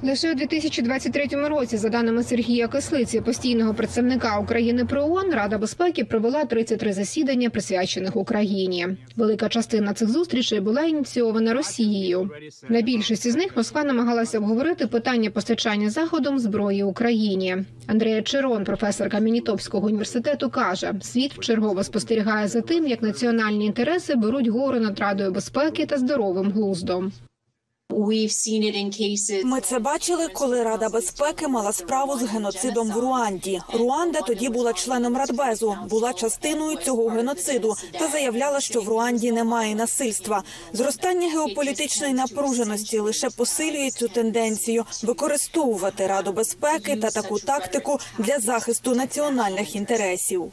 Лише 0.04 0.32
у 0.32 0.34
2023 0.34 1.26
році, 1.48 1.76
за 1.76 1.88
даними 1.88 2.22
Сергія 2.22 2.68
Кислиці, 2.68 3.20
постійного 3.20 3.74
представника 3.74 4.38
України 4.38 4.84
при 4.84 5.00
ООН, 5.00 5.30
Рада 5.30 5.58
безпеки 5.58 6.04
провела 6.04 6.44
33 6.44 6.92
засідання, 6.92 7.50
присвячених 7.50 8.16
Україні. 8.16 8.86
Велика 9.16 9.48
частина 9.48 9.92
цих 9.92 10.08
зустрічей 10.08 10.60
була 10.60 10.82
ініційована 10.82 11.54
Росією. 11.54 12.30
На 12.68 12.80
більшості 12.80 13.30
з 13.30 13.36
них 13.36 13.56
Москва 13.56 13.84
намагалася 13.84 14.38
обговорити 14.38 14.86
питання 14.86 15.30
постачання 15.30 15.90
заходом 15.90 16.38
зброї 16.38 16.82
Україні. 16.82 17.56
Андрея 17.86 18.22
Черон, 18.22 18.64
професорка 18.64 19.18
Мінітопського 19.18 19.86
університету, 19.86 20.50
каже: 20.50 20.92
світ 21.02 21.32
вчергово 21.34 21.84
спостерігає 21.84 22.48
за 22.48 22.60
тим, 22.60 22.86
як 22.86 23.02
національні 23.02 23.66
інтереси 23.66 24.14
беруть 24.14 24.48
гору 24.48 24.80
над 24.80 24.98
радою 25.00 25.32
безпеки 25.32 25.86
та 25.86 25.98
здоровим 25.98 26.50
глуздом. 26.50 27.12
Ми 29.44 29.60
це 29.60 29.78
бачили, 29.78 30.28
коли 30.28 30.62
Рада 30.62 30.88
безпеки 30.88 31.48
мала 31.48 31.72
справу 31.72 32.18
з 32.18 32.22
геноцидом 32.22 32.90
в 32.90 32.98
Руанді. 32.98 33.60
Руанда 33.72 34.20
тоді 34.20 34.48
була 34.48 34.72
членом 34.72 35.16
Радбезу, 35.16 35.76
була 35.90 36.12
частиною 36.12 36.76
цього 36.76 37.08
геноциду 37.08 37.74
та 37.98 38.08
заявляла, 38.08 38.60
що 38.60 38.80
в 38.80 38.88
Руанді 38.88 39.32
немає 39.32 39.74
насильства. 39.74 40.42
Зростання 40.72 41.30
геополітичної 41.30 42.14
напруженості 42.14 42.98
лише 42.98 43.30
посилює 43.30 43.90
цю 43.90 44.08
тенденцію 44.08 44.84
використовувати 45.02 46.06
Раду 46.06 46.32
безпеки 46.32 46.96
та 46.96 47.10
таку 47.10 47.38
тактику 47.38 47.98
для 48.18 48.38
захисту 48.38 48.94
національних 48.94 49.76
інтересів. 49.76 50.52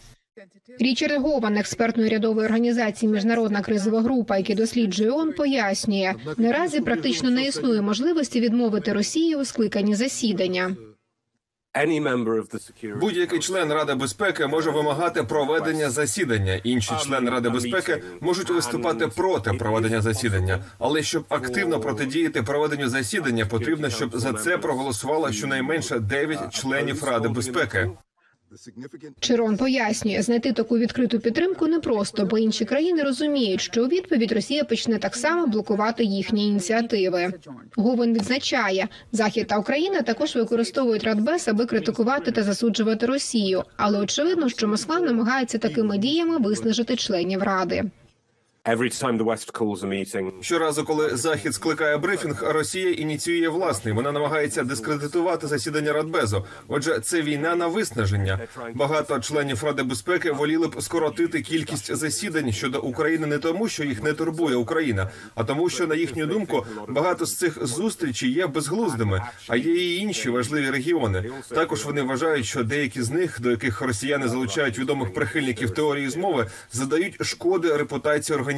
Річард 0.80 1.22
Гован, 1.22 1.58
експертної 1.58 2.10
рядової 2.10 2.46
організації 2.46 3.12
Міжнародна 3.12 3.62
кризова 3.62 4.02
група, 4.02 4.38
який 4.38 4.56
досліджує 4.56 5.12
ООН, 5.12 5.34
пояснює, 5.34 6.14
наразі 6.38 6.82
практично 6.82 7.30
не 7.30 7.46
існує 7.46 7.82
можливості 7.82 8.40
відмовити 8.40 8.94
Росії 8.94 9.36
у 9.36 9.46
скликанні 9.46 9.96
засідання. 9.96 10.76
Будь-який 13.00 13.40
член 13.40 13.74
Ради 13.74 13.96
безпеки 13.96 14.48
може 14.48 14.72
вимагати 14.72 15.24
проведення 15.24 15.90
засідання. 15.90 16.62
Інші 16.64 16.92
члени 17.04 17.32
Ради 17.32 17.50
безпеки 17.50 18.04
можуть 18.22 18.50
виступати 18.50 19.08
проти 19.08 19.54
проведення 19.54 20.02
засідання. 20.02 20.64
Але 20.80 21.04
щоб 21.04 21.26
активно 21.30 21.80
протидіяти 21.80 22.44
проведенню 22.44 22.90
засідання, 22.90 23.46
потрібно, 23.46 23.90
щоб 23.90 24.18
за 24.18 24.34
це 24.34 24.58
проголосувало 24.58 25.32
щонайменше 25.32 26.00
9 26.00 26.54
членів 26.54 27.04
Ради 27.04 27.28
безпеки. 27.28 27.90
Чирон 29.20 29.58
пояснює, 29.58 30.22
знайти 30.22 30.52
таку 30.54 30.78
відкриту 30.78 31.20
підтримку 31.20 31.68
непросто, 31.68 32.26
бо 32.26 32.38
інші 32.38 32.66
країни 32.66 33.04
розуміють, 33.04 33.62
що 33.62 33.86
у 33.86 33.88
відповідь 33.88 34.32
Росія 34.32 34.64
почне 34.64 34.98
так 34.98 35.16
само 35.16 35.48
блокувати 35.48 36.04
їхні 36.04 36.48
ініціативи. 36.48 37.34
Говен 37.76 38.14
відзначає, 38.14 38.88
Захід 39.12 39.48
та 39.48 39.58
Україна 39.58 40.02
також 40.02 40.36
використовують 40.36 41.04
Радбес, 41.04 41.48
аби 41.48 41.66
критикувати 41.66 42.32
та 42.32 42.44
засуджувати 42.44 43.06
Росію. 43.06 43.64
Але 43.78 44.00
очевидно, 44.00 44.50
що 44.50 44.68
Москва 44.68 45.00
намагається 45.00 45.58
такими 45.58 45.98
діями 45.98 46.38
виснажити 46.38 46.96
членів 46.96 47.44
ради. 47.44 47.84
Щоразу, 50.42 50.84
коли 50.84 51.16
захід 51.16 51.54
скликає 51.54 51.98
брифінг, 51.98 52.44
Росія 52.44 52.92
ініціює 52.92 53.48
власний. 53.50 53.94
Вона 53.94 54.12
намагається 54.12 54.64
дискредитувати 54.64 55.48
засідання 55.48 55.94
Радбезу. 55.94 56.46
Отже, 56.68 57.00
це 57.00 57.22
війна 57.22 57.56
на 57.56 57.68
виснаження. 57.68 58.40
Багато 58.74 59.20
членів 59.20 59.64
Ради 59.64 59.84
безпеки 59.84 60.32
воліли 60.32 60.68
б 60.68 60.82
скоротити 60.82 61.42
кількість 61.42 61.96
засідань 61.96 62.52
щодо 62.52 62.82
України 62.82 63.28
не 63.28 63.38
тому, 63.38 63.68
що 63.68 63.84
їх 63.84 64.04
не 64.04 64.14
турбує 64.14 64.56
Україна, 64.56 65.10
а 65.36 65.44
тому, 65.44 65.70
що 65.70 65.88
на 65.88 65.96
їхню 65.96 66.26
думку 66.26 66.66
багато 66.88 67.26
з 67.26 67.36
цих 67.36 67.66
зустрічей 67.68 68.32
є 68.32 68.48
безглуздими. 68.48 69.24
А 69.48 69.56
є 69.56 69.74
і 69.74 69.96
інші 69.96 70.30
важливі 70.30 70.70
регіони. 70.70 71.32
Також 71.50 71.86
вони 71.86 72.02
вважають, 72.02 72.46
що 72.46 72.64
деякі 72.64 73.02
з 73.02 73.10
них, 73.10 73.42
до 73.42 73.52
яких 73.52 73.82
росіяни 73.82 74.28
залучають 74.28 74.80
відомих 74.80 75.14
прихильників 75.14 75.72
теорії 75.72 76.10
змови, 76.10 76.48
задають 76.72 77.26
шкоди 77.26 77.78
репутації 77.78 78.36
організації. 78.36 78.51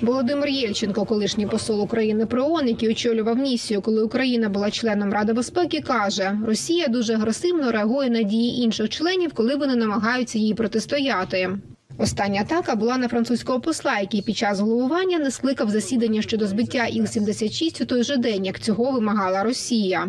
Володимир 0.00 0.48
Єльченко, 0.48 1.04
колишній 1.04 1.46
посол 1.46 1.82
України 1.82 2.26
при 2.26 2.40
ООН, 2.42 2.68
який 2.68 2.90
очолював 2.90 3.36
місію, 3.36 3.80
коли 3.80 4.02
Україна 4.02 4.48
була 4.48 4.70
членом 4.70 5.12
Ради 5.12 5.32
безпеки, 5.32 5.80
каже: 5.80 6.38
Росія 6.46 6.88
дуже 6.88 7.14
агресивно 7.14 7.72
реагує 7.72 8.10
на 8.10 8.22
дії 8.22 8.62
інших 8.62 8.88
членів, 8.88 9.32
коли 9.32 9.56
вони 9.56 9.76
намагаються 9.76 10.38
їй 10.38 10.54
протистояти. 10.54 11.58
Остання 11.98 12.40
атака 12.40 12.76
була 12.76 12.98
на 12.98 13.08
французького 13.08 13.60
посла, 13.60 14.00
який 14.00 14.22
під 14.22 14.36
час 14.36 14.60
головування 14.60 15.18
не 15.18 15.30
скликав 15.30 15.70
засідання 15.70 16.22
щодо 16.22 16.46
збиття 16.46 16.86
Іл-76 16.86 17.82
у 17.82 17.86
той 17.86 18.02
же 18.02 18.16
день, 18.16 18.44
як 18.44 18.60
цього 18.60 18.92
вимагала 18.92 19.42
Росія. 19.42 20.08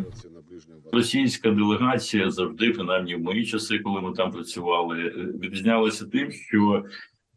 Російська 0.91 1.51
делегація 1.51 2.32
завжди, 2.32 2.70
принаймні 2.70 3.15
в 3.15 3.20
мої 3.20 3.46
часи, 3.46 3.79
коли 3.79 4.01
ми 4.01 4.13
там 4.13 4.32
працювали, 4.32 4.96
відрізнялася 5.44 6.06
тим, 6.06 6.32
що 6.32 6.84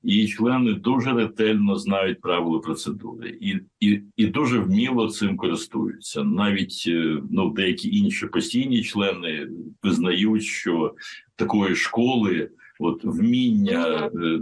її 0.02 0.28
члени 0.28 0.74
дуже 0.74 1.12
ретельно 1.12 1.76
знають 1.76 2.20
правила 2.20 2.58
процедури 2.58 3.38
і, 3.40 3.56
і, 3.80 4.02
і 4.16 4.26
дуже 4.26 4.58
вміло 4.58 5.08
цим 5.08 5.36
користуються. 5.36 6.24
Навіть 6.24 6.84
е, 6.88 7.22
ну 7.30 7.50
деякі 7.50 7.96
інші 7.96 8.26
постійні 8.26 8.82
члени 8.82 9.48
визнають, 9.82 10.44
що 10.44 10.94
такої 11.36 11.74
школи, 11.74 12.50
от 12.78 13.04
вміння 13.04 14.10
е, 14.14 14.40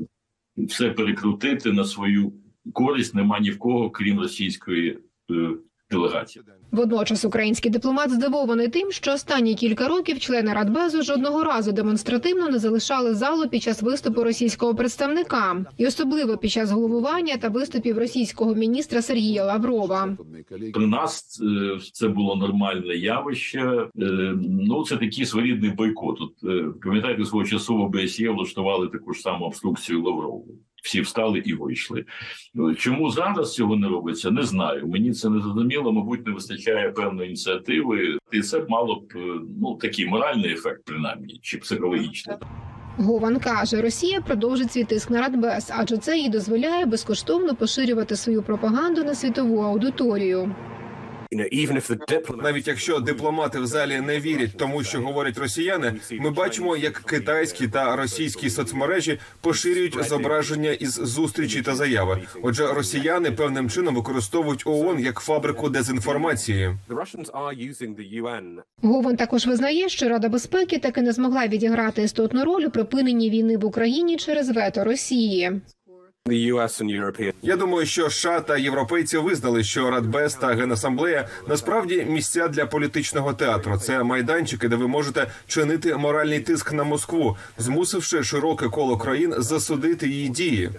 все 0.57 0.91
перекрутити 0.91 1.73
на 1.73 1.85
свою 1.85 2.33
користь, 2.73 3.15
нема 3.15 3.39
ні 3.39 3.51
в 3.51 3.59
кого, 3.59 3.91
крім 3.91 4.21
російської 4.21 4.99
е. 5.93 6.25
Водночас 6.71 7.25
український 7.25 7.71
дипломат 7.71 8.11
здивований 8.11 8.69
тим, 8.69 8.93
що 8.93 9.13
останні 9.13 9.55
кілька 9.55 9.89
років 9.89 10.19
члени 10.19 10.53
Радбезу 10.53 11.03
жодного 11.03 11.45
разу 11.45 11.73
демонстративно 11.73 12.49
не 12.49 12.59
залишали 12.59 13.15
залу 13.15 13.49
під 13.49 13.63
час 13.63 13.83
виступу 13.83 14.25
російського 14.25 14.75
представника, 14.75 15.65
і 15.77 15.87
особливо 15.87 16.37
під 16.37 16.51
час 16.51 16.71
головування 16.71 17.37
та 17.37 17.49
виступів 17.49 17.99
російського 17.99 18.55
міністра 18.55 19.03
Сергія 19.03 19.45
Лаврова. 19.45 20.17
При 20.75 20.87
нас 20.87 21.41
е, 21.43 21.79
це 21.93 22.09
було 22.09 22.37
нормальне 22.37 22.95
явище. 22.95 23.61
Е, 23.99 24.35
Ну 24.69 24.85
це 24.85 24.97
такий 24.97 25.27
своєрідний 25.27 25.71
бойкот. 25.71 26.21
От 26.21 26.51
е, 26.51 26.65
пам'ятаєте, 26.85 27.25
свого 27.25 27.45
часу 27.45 27.77
в 27.77 27.81
ОБСЄ 27.81 28.31
влаштували 28.31 28.89
таку 28.89 29.15
ж 29.15 29.21
саму 29.21 29.45
обструкцію 29.45 30.03
Лаврову. 30.03 30.47
Всі 30.83 31.01
встали 31.01 31.39
і 31.39 31.55
вийшли. 31.55 32.05
Е, 32.71 32.75
Чому 32.75 33.11
зараз 33.11 33.55
цього 33.55 33.77
не 33.77 33.89
робиться? 33.89 34.31
Не 34.31 34.43
знаю. 34.43 34.87
Мені 34.87 35.13
це 35.13 35.29
не 35.29 35.41
зрозуміло. 35.41 35.93
Мабуть, 35.93 36.27
не 36.27 36.33
вистачає 36.33 36.91
певної 36.91 37.29
ініціативи, 37.29 38.19
і 38.33 38.41
це 38.41 38.67
мало 38.69 38.95
б 38.95 39.13
е, 39.17 39.41
ну 39.61 39.75
такий 39.75 40.07
моральний 40.07 40.53
ефект, 40.53 40.85
принаймні, 40.85 41.39
чи 41.43 41.59
психологічний. 41.59 42.37
Гован 42.97 43.39
каже, 43.39 43.83
Росія 43.83 44.21
продовжить 44.21 44.73
свій 44.73 44.85
тиск 44.85 45.11
на 45.11 45.21
Радбез, 45.21 45.73
адже 45.77 45.97
це 45.97 46.19
їй 46.19 46.29
дозволяє 46.29 46.87
безкоштовно 46.87 47.55
поширювати 47.55 48.17
свою 48.17 48.43
пропаганду 48.43 49.05
на 49.05 49.15
світову 49.15 49.61
аудиторію. 49.61 50.55
Навіть 52.43 52.69
якщо 52.69 53.01
дипломати 53.01 53.59
в 53.61 53.67
залі 53.67 54.01
не 54.01 54.21
вірять 54.21 54.57
тому, 54.57 54.85
що 54.85 55.01
говорять 55.01 55.39
росіяни, 55.39 55.95
ми 56.13 56.31
бачимо, 56.31 56.77
як 56.77 56.93
китайські 56.99 57.69
та 57.69 57.97
російські 57.97 58.51
соцмережі 58.51 59.19
поширюють 59.41 60.05
зображення 60.09 60.71
із 60.71 60.93
зустрічі 60.93 61.63
та 61.63 61.75
заяви. 61.75 62.21
Отже, 62.43 62.67
росіяни 62.67 63.31
певним 63.31 63.71
чином 63.71 63.95
використовують 63.95 64.63
ООН 64.67 65.01
як 65.01 65.21
фабрику 65.21 65.69
дезінформації. 65.69 66.77
Гован 68.83 69.17
також 69.17 69.47
визнає, 69.47 69.89
що 69.89 70.09
Рада 70.09 70.29
безпеки 70.29 70.79
таки 70.79 71.03
не 71.03 71.13
змогла 71.13 71.47
відіграти 71.47 72.03
істотну 72.03 72.45
роль 72.45 72.65
у 72.65 72.71
припиненні 72.71 73.31
війни 73.31 73.57
в 73.57 73.65
Україні 73.65 74.17
через 74.17 74.51
вето 74.51 74.85
Росії. 74.85 75.61
Я 77.43 77.57
думаю, 77.57 77.87
що 77.87 78.11
США 78.11 78.41
та 78.41 78.57
європейці 78.57 79.19
визнали, 79.19 79.65
що 79.65 79.91
Радбез 79.91 80.35
та 80.35 80.47
Генасамблея 80.47 81.29
насправді 81.49 82.07
місця 82.09 82.49
для 82.49 82.67
політичного 82.67 83.33
театру. 83.33 83.79
Це 83.79 84.03
майданчики, 84.03 84.69
де 84.69 84.77
ви 84.77 84.89
можете 84.89 85.27
чинити 85.47 85.97
моральний 85.97 86.41
тиск 86.41 86.73
на 86.73 86.85
Москву, 86.85 87.37
змусивши 87.59 88.23
широке 88.23 88.69
коло 88.69 88.97
країн 88.97 89.35
засудити 89.39 90.09
її 90.09 90.29
дії. 90.29 90.71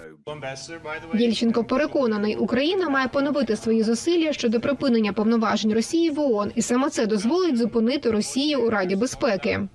Єльченко 1.13 1.63
переконаний, 1.63 2.35
Україна 2.35 2.89
має 2.89 3.07
поновити 3.07 3.55
свої 3.55 3.83
зусилля 3.83 4.33
щодо 4.33 4.59
припинення 4.59 5.13
повноважень 5.13 5.73
Росії 5.73 6.09
в 6.09 6.19
ООН, 6.19 6.51
і 6.55 6.61
саме 6.61 6.89
це 6.89 7.05
дозволить 7.05 7.57
зупинити 7.57 8.11
Росію 8.11 8.61
у 8.61 8.69
Раді 8.69 8.95
безпеки. 8.95 9.67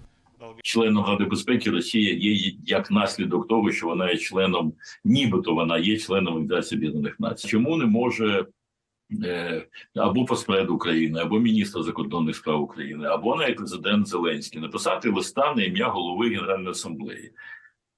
Членом 0.63 1.05
Ради 1.05 1.25
безпеки 1.25 1.71
Росія 1.71 2.15
є 2.15 2.53
як 2.67 2.91
наслідок 2.91 3.49
того, 3.49 3.73
що 3.73 3.87
вона 3.87 4.11
є 4.11 4.17
членом, 4.17 4.73
нібито 5.05 5.55
вона 5.55 5.79
є 5.79 5.99
членом 5.99 6.35
Організації 6.35 6.79
Об'єднаних 6.79 7.21
Націй. 7.21 7.49
Чому 7.49 7.77
не 7.77 7.85
може 7.85 8.47
е, 9.25 9.67
або 9.95 10.25
посеред 10.25 10.71
України, 10.71 11.21
або 11.21 11.41
міністр 11.41 11.83
закордонних 11.83 12.37
справ 12.37 12.63
України, 12.63 13.07
або 13.07 13.37
навіть 13.37 13.57
президент 13.57 14.07
Зеленський 14.07 14.61
написати 14.61 15.11
листа 15.11 15.55
на 15.55 15.63
ім'я 15.63 15.89
голови 15.89 16.29
Генеральної 16.29 16.71
асамблеї, 16.71 17.33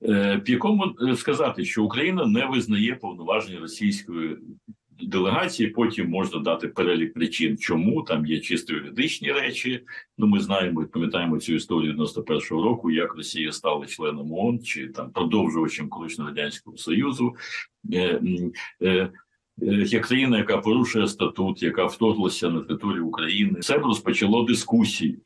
е, 0.02 0.42
в 0.46 0.50
якому 0.50 0.94
е, 1.08 1.16
сказати, 1.16 1.64
що 1.64 1.84
Україна 1.84 2.26
не 2.26 2.46
визнає 2.46 2.94
повноважень 2.94 3.58
російської 3.58 4.36
делегації. 5.02 5.68
Потім 5.68 6.10
можна 6.10 6.40
дати 6.40 6.68
перелік 6.68 7.14
причин, 7.14 7.58
чому 7.58 8.02
там 8.02 8.26
є 8.26 8.40
чисто 8.40 8.74
юридичні 8.74 9.32
речі. 9.32 9.82
Ну, 10.18 10.26
ми 10.26 10.40
знаємо 10.40 10.82
і 10.82 10.86
пам'ятаємо 10.86 11.38
цю 11.38 11.54
історію 11.54 11.94
91-го 11.94 12.62
року, 12.62 12.90
як 12.90 13.14
Росія 13.14 13.52
стала 13.52 13.86
членом 13.86 14.32
ООН 14.32 14.60
чи 14.60 14.88
там 14.88 15.10
продовжувачем 15.10 15.88
колишнього 15.88 16.30
радянського 16.30 16.76
союзу. 16.76 17.34
Е, 17.92 18.20
е, 18.82 18.86
е, 18.86 19.10
Як 19.86 20.06
країна, 20.06 20.38
яка 20.38 20.58
порушує 20.58 21.06
статут, 21.06 21.62
яка 21.62 21.86
вторглася 21.86 22.50
на 22.50 22.60
територію 22.60 23.06
України, 23.06 23.60
це 23.60 23.78
розпочало 23.78 24.44
дискусії. 24.44 25.18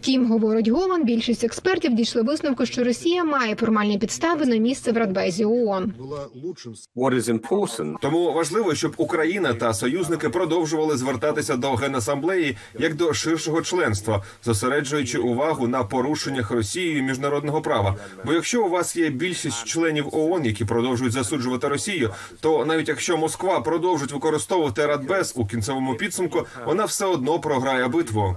Втім, 0.00 0.26
говорить 0.26 0.68
Гован, 0.68 1.04
більшість 1.04 1.44
експертів 1.44 1.94
дійшли 1.94 2.22
висновку, 2.22 2.66
що 2.66 2.84
Росія 2.84 3.24
має 3.24 3.54
формальні 3.54 3.98
підстави 3.98 4.46
на 4.46 4.56
місце 4.56 4.92
в 4.92 4.96
Радбезі 4.96 5.44
ООН. 5.44 5.92
Тому 8.02 8.32
важливо, 8.32 8.74
щоб 8.74 8.94
Україна 8.96 9.54
та 9.54 9.74
союзники 9.74 10.28
продовжували 10.28 10.96
звертатися 10.96 11.56
до 11.56 11.74
генасамблеї 11.74 12.56
як 12.78 12.94
до 12.94 13.12
ширшого 13.12 13.62
членства, 13.62 14.22
зосереджуючи 14.44 15.18
увагу 15.18 15.68
на 15.68 15.84
порушеннях 15.84 16.50
Росією 16.50 17.02
міжнародного 17.02 17.62
права. 17.62 17.96
Бо 18.24 18.32
якщо 18.32 18.64
у 18.64 18.68
вас 18.68 18.96
є 18.96 19.10
більшість 19.10 19.64
членів 19.64 20.08
ООН, 20.12 20.44
які 20.44 20.64
продовжують 20.64 21.12
засуджувати 21.12 21.68
Росію, 21.68 22.10
то 22.40 22.64
навіть 22.64 22.88
якщо 22.88 23.16
Москва 23.16 23.60
продовжить 23.60 24.12
використовувати 24.12 24.86
Радбез 24.86 25.32
у 25.36 25.46
кінцевому 25.46 25.94
підсумку, 25.94 26.46
вона 26.66 26.84
все 26.84 27.06
одно 27.06 27.40
програє 27.40 27.88
битву. 27.88 28.36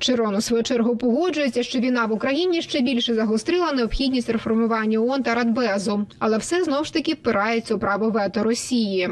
Чирон 0.00 0.34
у 0.34 0.40
свою 0.40 0.62
чергу 0.62 0.96
погоджується, 0.96 1.62
що 1.62 1.78
війна 1.78 2.06
в 2.06 2.12
Україні 2.12 2.62
ще 2.62 2.80
більше 2.80 3.14
загострила 3.14 3.72
необхідність 3.72 4.30
реформування 4.30 4.98
ООН 4.98 5.22
та 5.22 5.34
Радбезу, 5.34 6.06
але 6.18 6.38
все 6.38 6.64
знов 6.64 6.84
ж 6.84 6.92
таки 6.92 7.14
впирається 7.14 7.74
у 7.74 7.78
право 7.78 8.10
вето 8.10 8.42
Росії. 8.42 9.10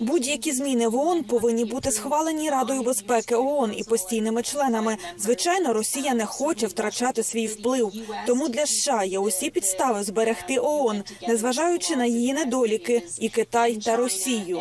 Будь-які 0.00 0.52
зміни 0.52 0.88
в 0.88 0.96
ООН 0.96 1.24
повинні 1.24 1.64
бути 1.64 1.90
схвалені 1.90 2.50
Радою 2.50 2.82
безпеки 2.82 3.34
ООН 3.34 3.74
і 3.76 3.84
постійними 3.84 4.42
членами. 4.42 4.96
Звичайно, 5.18 5.72
Росія 5.72 6.14
не 6.14 6.26
хоче 6.26 6.66
втрачати 6.66 7.22
свій 7.22 7.46
вплив. 7.46 7.92
Тому 8.26 8.48
для 8.48 8.66
США 8.66 9.04
є 9.04 9.18
усі 9.18 9.50
підстави 9.50 10.02
зберегти 10.02 10.58
ООН, 10.58 11.02
незважаючи 11.28 11.96
на 11.96 12.04
її 12.04 12.32
недоліки, 12.32 13.02
і 13.20 13.28
Китай 13.28 13.76
та 13.76 13.96
Росію. 13.96 14.60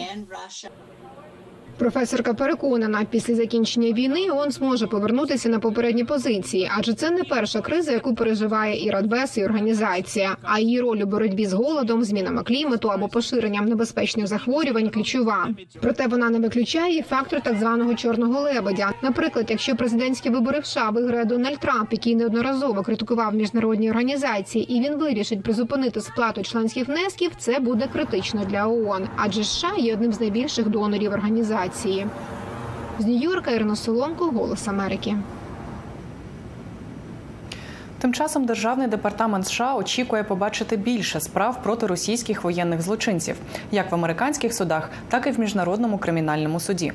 Професорка 1.77 2.33
переконана, 2.33 3.05
після 3.09 3.35
закінчення 3.35 3.91
війни 3.91 4.29
ООН 4.31 4.51
зможе 4.51 4.87
повернутися 4.87 5.49
на 5.49 5.59
попередні 5.59 6.03
позиції, 6.03 6.71
адже 6.77 6.93
це 6.93 7.11
не 7.11 7.23
перша 7.23 7.61
криза, 7.61 7.91
яку 7.91 8.15
переживає 8.15 8.85
і 8.85 8.89
Радбез, 8.89 9.37
і 9.37 9.45
організація. 9.45 10.37
А 10.41 10.59
її 10.59 10.81
роль 10.81 10.97
у 10.97 11.05
боротьбі 11.05 11.45
з 11.45 11.53
голодом, 11.53 12.03
змінами 12.03 12.43
клімату 12.43 12.89
або 12.89 13.07
поширенням 13.07 13.65
небезпечних 13.65 14.27
захворювань 14.27 14.89
ключова. 14.89 15.49
Проте 15.81 16.07
вона 16.07 16.29
не 16.29 16.39
виключає 16.39 16.97
і 16.97 17.01
фактор 17.01 17.41
так 17.41 17.57
званого 17.59 17.95
чорного 17.95 18.41
лебедя. 18.41 18.91
Наприклад, 19.03 19.45
якщо 19.49 19.75
президентські 19.75 20.29
вибори 20.29 20.59
в 20.59 20.65
США 20.65 20.89
виграє 20.89 21.25
Дональд 21.25 21.59
Трамп, 21.59 21.91
який 21.91 22.15
неодноразово 22.15 22.83
критикував 22.83 23.35
міжнародні 23.35 23.89
організації, 23.89 24.73
і 24.73 24.81
він 24.81 24.95
вирішить 24.95 25.43
призупинити 25.43 26.01
сплату 26.01 26.43
членських 26.43 26.87
внесків, 26.87 27.31
це 27.37 27.59
буде 27.59 27.87
критично 27.93 28.45
для 28.45 28.67
ООН, 28.67 29.07
адже 29.15 29.43
США 29.43 29.71
є 29.77 29.93
одним 29.93 30.13
з 30.13 30.19
найбільших 30.19 30.69
донорів 30.69 31.11
організації. 31.11 31.66
З 32.99 33.05
Нью-Йорка 33.05 33.51
Ірина 33.51 33.75
Соломко, 33.75 34.25
Голос 34.25 34.67
Америки. 34.67 35.15
Тим 37.99 38.13
часом 38.13 38.45
державний 38.45 38.87
департамент 38.87 39.47
США 39.47 39.75
очікує 39.75 40.23
побачити 40.23 40.77
більше 40.77 41.19
справ 41.19 41.63
проти 41.63 41.87
російських 41.87 42.43
воєнних 42.43 42.81
злочинців, 42.81 43.35
як 43.71 43.91
в 43.91 43.95
американських 43.95 44.53
судах, 44.53 44.89
так 45.09 45.27
і 45.27 45.31
в 45.31 45.39
міжнародному 45.39 45.97
кримінальному 45.97 46.59
суді. 46.59 46.93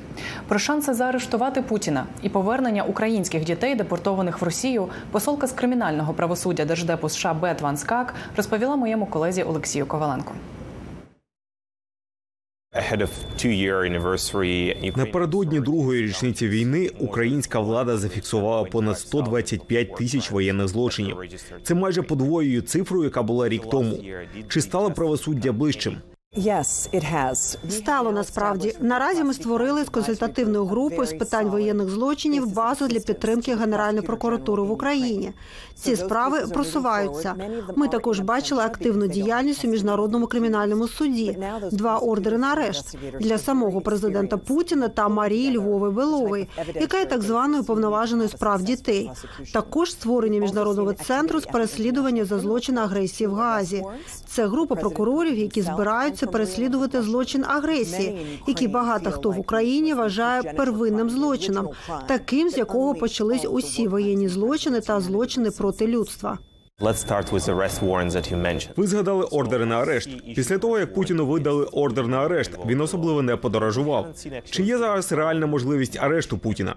Про 0.48 0.58
шанси 0.58 0.94
заарештувати 0.94 1.62
Путіна 1.62 2.04
і 2.22 2.28
повернення 2.28 2.82
українських 2.82 3.44
дітей, 3.44 3.74
депортованих 3.74 4.40
в 4.40 4.44
Росію, 4.44 4.88
посолка 5.10 5.46
з 5.46 5.52
кримінального 5.52 6.12
правосуддя 6.12 6.64
держдепу 6.64 7.08
США 7.08 7.34
Бет 7.34 7.60
Ван 7.60 7.76
Скак 7.76 8.14
розповіла 8.36 8.76
моєму 8.76 9.06
колезі 9.06 9.42
Олексію 9.42 9.86
Коваленко. 9.86 10.32
Напередодні 14.96 15.60
другої 15.60 16.02
річниці 16.02 16.48
війни 16.48 16.90
українська 16.98 17.60
влада 17.60 17.96
зафіксувала 17.96 18.64
понад 18.64 18.98
125 18.98 19.94
тисяч 19.94 20.30
воєнних 20.30 20.68
злочинів. 20.68 21.16
Це 21.62 21.74
майже 21.74 22.02
подвоює 22.02 22.60
цифру, 22.60 23.04
яка 23.04 23.22
була 23.22 23.48
рік 23.48 23.62
тому. 23.70 23.98
Чи 24.48 24.60
стало 24.60 24.90
правосуддя 24.90 25.52
ближчим? 25.52 25.96
Стало 27.68 28.12
насправді 28.12 28.76
наразі. 28.80 29.24
Ми 29.24 29.34
створили 29.34 29.84
з 29.84 29.88
консультативною 29.88 30.64
групою 30.64 31.06
з 31.06 31.12
питань 31.12 31.48
воєнних 31.48 31.88
злочинів 31.90 32.52
базу 32.54 32.86
для 32.86 33.00
підтримки 33.00 33.54
Генеральної 33.54 34.06
прокуратури 34.06 34.62
в 34.62 34.70
Україні. 34.70 35.32
Ці 35.74 35.96
справи 35.96 36.40
просуваються. 36.54 37.34
Ми 37.76 37.88
також 37.88 38.20
бачили 38.20 38.62
активну 38.62 39.06
діяльність 39.06 39.64
у 39.64 39.68
міжнародному 39.68 40.26
кримінальному 40.26 40.88
суді. 40.88 41.38
Два 41.72 41.98
ордери 41.98 42.38
на 42.38 42.46
арешт 42.46 42.96
для 43.20 43.38
самого 43.38 43.80
президента 43.80 44.36
Путіна 44.36 44.88
та 44.88 45.08
Марії 45.08 45.56
Львови 45.58 45.90
Белової, 45.90 46.48
яка 46.74 46.98
є 46.98 47.04
так 47.04 47.22
званою 47.22 47.64
повноваженою 47.64 48.28
з 48.28 48.34
прав 48.34 48.62
дітей. 48.62 49.10
Також 49.52 49.92
створення 49.92 50.40
міжнародного 50.40 50.92
центру 50.92 51.40
з 51.40 51.44
переслідування 51.46 52.24
за 52.24 52.38
злочин 52.38 52.78
агресії 52.78 53.28
в 53.28 53.34
Газі. 53.34 53.82
Це 54.26 54.46
група 54.46 54.74
прокурорів, 54.74 55.38
які 55.38 55.62
збираються 55.62 56.21
переслідувати 56.26 57.02
злочин 57.02 57.44
агресії, 57.44 58.26
який 58.46 58.68
багато 58.68 59.10
хто 59.10 59.30
в 59.30 59.38
Україні 59.38 59.94
вважає 59.94 60.42
первинним 60.42 61.10
злочином, 61.10 61.68
таким 62.08 62.50
з 62.50 62.58
якого 62.58 62.94
почались 62.94 63.44
усі 63.50 63.88
воєнні 63.88 64.28
злочини 64.28 64.80
та 64.80 65.00
злочини 65.00 65.50
проти 65.50 65.86
людства. 65.86 66.38
Ви 68.76 68.86
згадали 68.86 69.24
ордери 69.24 69.66
на 69.66 69.76
арешт. 69.78 70.10
Після 70.34 70.58
того 70.58 70.78
як 70.78 70.94
Путіну 70.94 71.26
видали 71.26 71.64
ордер 71.64 72.08
на 72.08 72.16
арешт, 72.18 72.50
він 72.66 72.80
особливо 72.80 73.22
не 73.22 73.36
подорожував. 73.36 74.06
Чи 74.50 74.62
є 74.62 74.78
зараз 74.78 75.12
реальна 75.12 75.46
можливість 75.46 75.96
арешту 76.00 76.38
Путіна? 76.38 76.74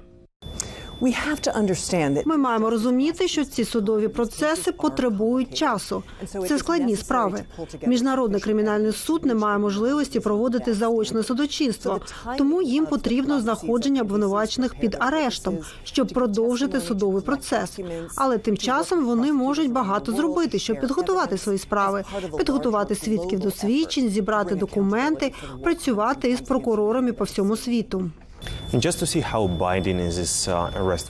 Ми 2.25 2.37
маємо 2.37 2.69
розуміти, 2.69 3.27
що 3.27 3.45
ці 3.45 3.65
судові 3.65 4.07
процеси 4.07 4.71
потребують 4.71 5.57
часу. 5.57 6.03
Це 6.47 6.57
складні 6.59 6.95
справи. 6.95 7.43
Міжнародний 7.85 8.41
кримінальний 8.41 8.91
суд 8.91 9.25
не 9.25 9.35
має 9.35 9.57
можливості 9.57 10.19
проводити 10.19 10.73
заочне 10.73 11.23
судочинство, 11.23 11.99
тому 12.37 12.61
їм 12.61 12.85
потрібно 12.85 13.41
знаходження 13.41 14.01
обвинувачених 14.01 14.75
під 14.79 14.97
арештом, 14.99 15.57
щоб 15.83 16.07
продовжити 16.07 16.81
судовий 16.81 17.23
процес. 17.23 17.79
Але 18.15 18.37
тим 18.37 18.57
часом 18.57 19.05
вони 19.05 19.33
можуть 19.33 19.71
багато 19.71 20.11
зробити, 20.11 20.59
щоб 20.59 20.79
підготувати 20.79 21.37
свої 21.37 21.57
справи, 21.57 22.03
підготувати 22.37 22.95
свідків 22.95 23.39
до 23.39 23.51
свідчень, 23.51 24.09
зібрати 24.09 24.55
документи, 24.55 25.33
працювати 25.63 26.29
із 26.29 26.41
прокурорами 26.41 27.13
по 27.13 27.23
всьому 27.23 27.57
світу. 27.57 28.11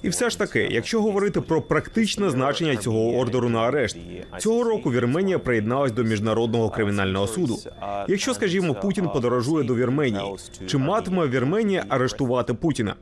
І 0.04 0.10
все 0.10 0.30
ж 0.30 0.38
таки, 0.38 0.68
якщо 0.72 1.02
говорити 1.02 1.42
про 1.42 1.62
практичне 1.62 2.30
значення 2.30 2.76
цього 2.76 3.18
ордеру 3.18 3.50
на 3.50 3.60
арешт, 3.60 3.98
цього 4.38 4.64
року 4.64 4.92
Вірменія 4.92 5.40
приєдналась 5.40 5.92
до 5.92 6.04
міжнародного 6.04 6.70
кримінального 6.70 7.28
суду. 7.28 7.58
Якщо, 8.08 8.34
скажімо, 8.34 8.74
Путін 8.74 9.10
подорожує 9.14 9.64
до 9.64 9.76
Вірменії, 9.76 10.24
чи 10.68 10.78
матиме 10.78 11.28
Вірменія 11.28 11.86
арештувати 11.90 12.54
Путіна? 12.54 12.96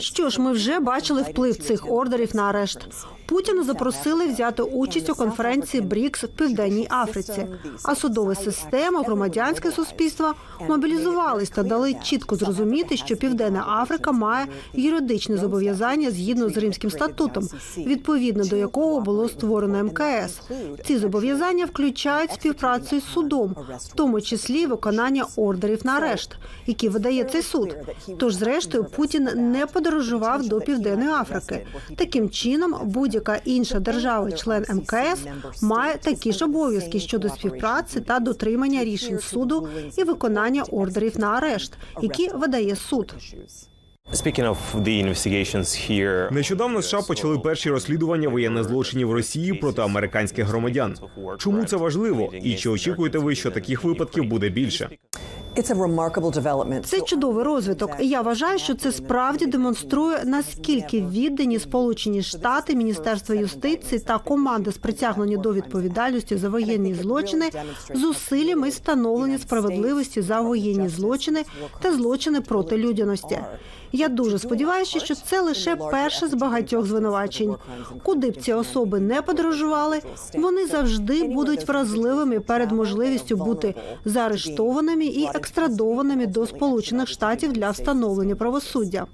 Що 0.00 0.30
ж, 0.30 0.40
ми 0.40 0.52
вже 0.52 0.80
бачили 0.80 1.22
вплив 1.22 1.56
цих 1.56 1.92
ордерів 1.92 2.36
на 2.36 2.42
арешт. 2.42 2.88
Путіна 3.26 3.62
запросили 3.62 4.26
взяти 4.26 4.62
участь 4.62 5.10
у 5.10 5.14
конференції 5.14 5.80
БРІКС 5.80 6.24
в 6.24 6.28
Південній 6.28 6.88
Африці. 6.90 7.46
А 7.82 7.94
судова 7.94 8.34
система, 8.34 9.02
громадянське 9.02 9.70
суспільство 9.72 10.34
мобілізувались 10.68 11.50
та 11.50 11.62
дали 11.62 11.94
чітко 11.94 12.36
зрозуміти, 12.36 12.96
що 12.96 13.16
Південна 13.16 13.64
Африка 13.82 14.12
має 14.12 14.46
юридичне 14.74 15.36
зобов'язання 15.36 16.10
згідно 16.10 16.48
з 16.48 16.56
Римським 16.56 16.90
статутом, 16.90 17.48
відповідно 17.76 18.44
до 18.44 18.56
якого 18.56 19.00
було 19.00 19.28
створено 19.28 19.84
МКС. 19.84 20.40
Ці 20.86 20.98
зобов'язання 20.98 21.64
включають 21.64 22.32
співпрацю 22.32 22.96
із 22.96 23.04
судом, 23.04 23.56
в 23.78 23.94
тому 23.94 24.20
числі 24.20 24.66
виконання 24.66 25.26
ордерів 25.36 25.86
на 25.86 25.92
арешт, 25.92 26.36
які 26.66 26.88
видає 26.88 27.24
цей 27.24 27.42
суд. 27.42 27.65
Тож, 28.18 28.34
зрештою, 28.34 28.84
Путін 28.84 29.28
не 29.34 29.66
подорожував 29.66 30.48
до 30.48 30.60
Південної 30.60 31.10
Африки. 31.10 31.66
Таким 31.96 32.30
чином, 32.30 32.74
будь-яка 32.84 33.40
інша 33.44 33.80
держава, 33.80 34.32
член 34.32 34.64
МКС, 34.68 35.26
має 35.62 35.94
такі 35.94 36.32
ж 36.32 36.44
обов'язки 36.44 37.00
щодо 37.00 37.28
співпраці 37.28 38.00
та 38.00 38.20
дотримання 38.20 38.84
рішень 38.84 39.18
суду 39.18 39.68
і 39.98 40.04
виконання 40.04 40.62
ордерів 40.62 41.20
на 41.20 41.26
арешт, 41.26 41.72
які 42.02 42.28
видає 42.28 42.76
суд. 42.76 43.14
Speaking 44.12 44.46
of 44.46 44.56
the 44.84 45.00
investigations 45.04 45.90
here, 45.90 46.32
Нещодавно 46.32 46.82
США 46.82 47.02
почали 47.02 47.38
перші 47.38 47.70
розслідування 47.70 48.28
воєнних 48.28 48.64
злочинів 48.64 49.12
Росії 49.12 49.54
проти 49.54 49.82
американських 49.82 50.46
громадян. 50.46 50.96
Чому 51.38 51.64
це 51.64 51.76
важливо? 51.76 52.32
І 52.42 52.54
чи 52.54 52.68
очікуєте 52.68 53.18
ви, 53.18 53.34
що 53.34 53.50
таких 53.50 53.84
випадків 53.84 54.24
буде 54.24 54.48
більше? 54.48 54.88
Це 56.84 57.00
чудовий 57.00 57.44
розвиток. 57.44 57.90
І 58.00 58.08
Я 58.08 58.22
вважаю, 58.22 58.58
що 58.58 58.74
це 58.74 58.92
справді 58.92 59.46
демонструє 59.46 60.22
наскільки 60.24 61.00
віддані 61.00 61.58
Сполучені 61.58 62.22
Штати, 62.22 62.74
Міністерство 62.74 63.34
юстиції 63.34 63.98
та 64.00 64.18
команда 64.18 64.70
з 64.70 64.76
притягнення 64.78 65.36
до 65.36 65.52
відповідальності 65.52 66.36
за 66.36 66.48
воєнні 66.48 66.94
злочини 66.94 67.50
зусиллями 67.94 68.68
встановлення 68.68 69.38
справедливості 69.38 70.22
за 70.22 70.40
воєнні 70.40 70.88
злочини 70.88 71.44
та 71.80 71.92
злочини 71.92 72.40
проти 72.40 72.76
людяності. 72.78 73.38
Я 73.96 74.08
дуже 74.08 74.38
сподіваюся, 74.38 75.00
що 75.00 75.14
це 75.14 75.40
лише 75.40 75.76
перше 75.76 76.28
з 76.28 76.34
багатьох 76.34 76.86
звинувачень. 76.86 77.54
Куди 78.02 78.30
б 78.30 78.36
ці 78.36 78.52
особи 78.52 79.00
не 79.00 79.22
подорожували, 79.22 80.00
вони 80.34 80.66
завжди 80.66 81.24
будуть 81.24 81.68
вразливими 81.68 82.40
перед 82.40 82.72
можливістю 82.72 83.36
бути 83.36 83.74
заарештованими 84.04 85.04
і 85.04 85.28
екстрадованими 85.34 86.26
до 86.26 86.46
Сполучених 86.46 87.08
Штатів 87.08 87.52
для 87.52 87.70
встановлення 87.70 88.36
правосуддя. 88.36 89.06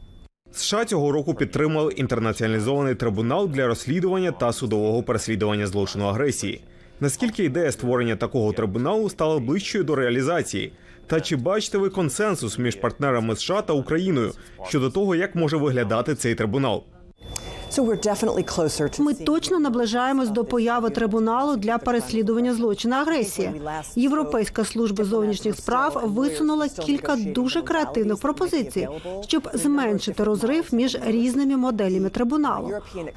США 0.52 0.84
цього 0.84 1.12
року 1.12 1.34
підтримали 1.34 1.92
інтернаціоналізований 1.92 2.94
трибунал 2.94 3.48
для 3.48 3.66
розслідування 3.66 4.32
та 4.32 4.52
судового 4.52 5.02
переслідування 5.02 5.66
злочину 5.66 6.04
агресії. 6.04 6.64
Наскільки 7.00 7.44
ідея 7.44 7.72
створення 7.72 8.16
такого 8.16 8.52
трибуналу 8.52 9.10
стала 9.10 9.38
ближчою 9.38 9.84
до 9.84 9.94
реалізації? 9.94 10.72
Та 11.12 11.20
чи 11.20 11.36
бачите 11.36 11.78
ви 11.78 11.90
консенсус 11.90 12.58
між 12.58 12.76
партнерами 12.76 13.36
США 13.36 13.62
та 13.62 13.72
Україною 13.72 14.32
щодо 14.68 14.90
того, 14.90 15.14
як 15.14 15.34
може 15.34 15.56
виглядати 15.56 16.14
цей 16.14 16.34
трибунал? 16.34 16.84
Ми 18.98 19.14
точно 19.14 19.58
наближаємось 19.58 20.28
до 20.28 20.44
появи 20.44 20.90
трибуналу 20.90 21.56
для 21.56 21.78
переслідування 21.78 22.54
злочину 22.54 22.96
агресії. 22.96 23.62
Європейська 23.96 24.64
служба 24.64 25.04
зовнішніх 25.04 25.56
справ 25.56 26.02
висунула 26.04 26.68
кілька 26.68 27.16
дуже 27.16 27.62
креативних 27.62 28.18
пропозицій, 28.18 28.88
щоб 29.26 29.48
зменшити 29.54 30.24
розрив 30.24 30.68
між 30.72 30.98
різними 31.06 31.56
моделями 31.56 32.08
трибуналу, 32.08 32.70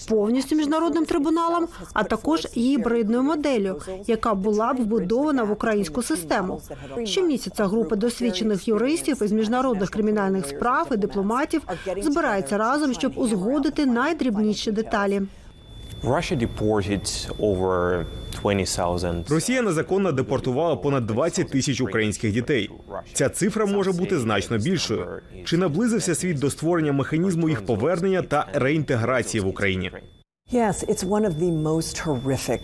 повністю 0.10 0.56
міжнародним 0.56 1.06
трибуналом, 1.06 1.68
а 1.94 2.04
також 2.04 2.48
гібридною 2.58 3.24
моделлю, 3.24 3.82
яка 4.08 4.34
була 4.34 4.74
б 4.74 4.78
вбудована 4.78 5.44
в 5.44 5.52
українську 5.52 6.02
систему. 6.02 6.62
Щомісяця 7.04 7.66
група 7.66 7.96
досвідчених 7.96 8.68
юристів 8.68 9.24
із 9.24 9.32
міжнародних 9.32 9.90
кримінальних 9.90 10.46
справ 10.46 10.88
і 10.92 10.98
дипломатів 10.98 11.62
збирається 12.02 12.58
разом, 12.58 12.94
щоб 12.94 13.12
узгодити 13.16 13.86
найдрібніші 13.86 14.45
деталі. 14.72 15.22
Over 17.40 18.06
20,000 18.42 19.30
Росія 19.30 19.62
незаконно 19.62 20.12
депортувала 20.12 20.76
понад 20.76 21.06
20 21.06 21.50
тисяч 21.50 21.82
українських 21.82 22.34
дітей. 22.34 22.70
Ця 23.14 23.30
цифра 23.30 23.66
може 23.66 23.92
бути 23.92 24.20
значно 24.20 24.58
більшою. 24.58 25.08
Чи 25.46 25.58
наблизився 25.58 26.16
світ 26.16 26.40
до 26.40 26.50
створення 26.50 26.92
механізму 26.92 27.50
їх 27.50 27.66
повернення 27.66 28.22
та 28.22 28.48
реінтеграції 28.54 29.44
в 29.44 29.48
Україні? 29.48 29.92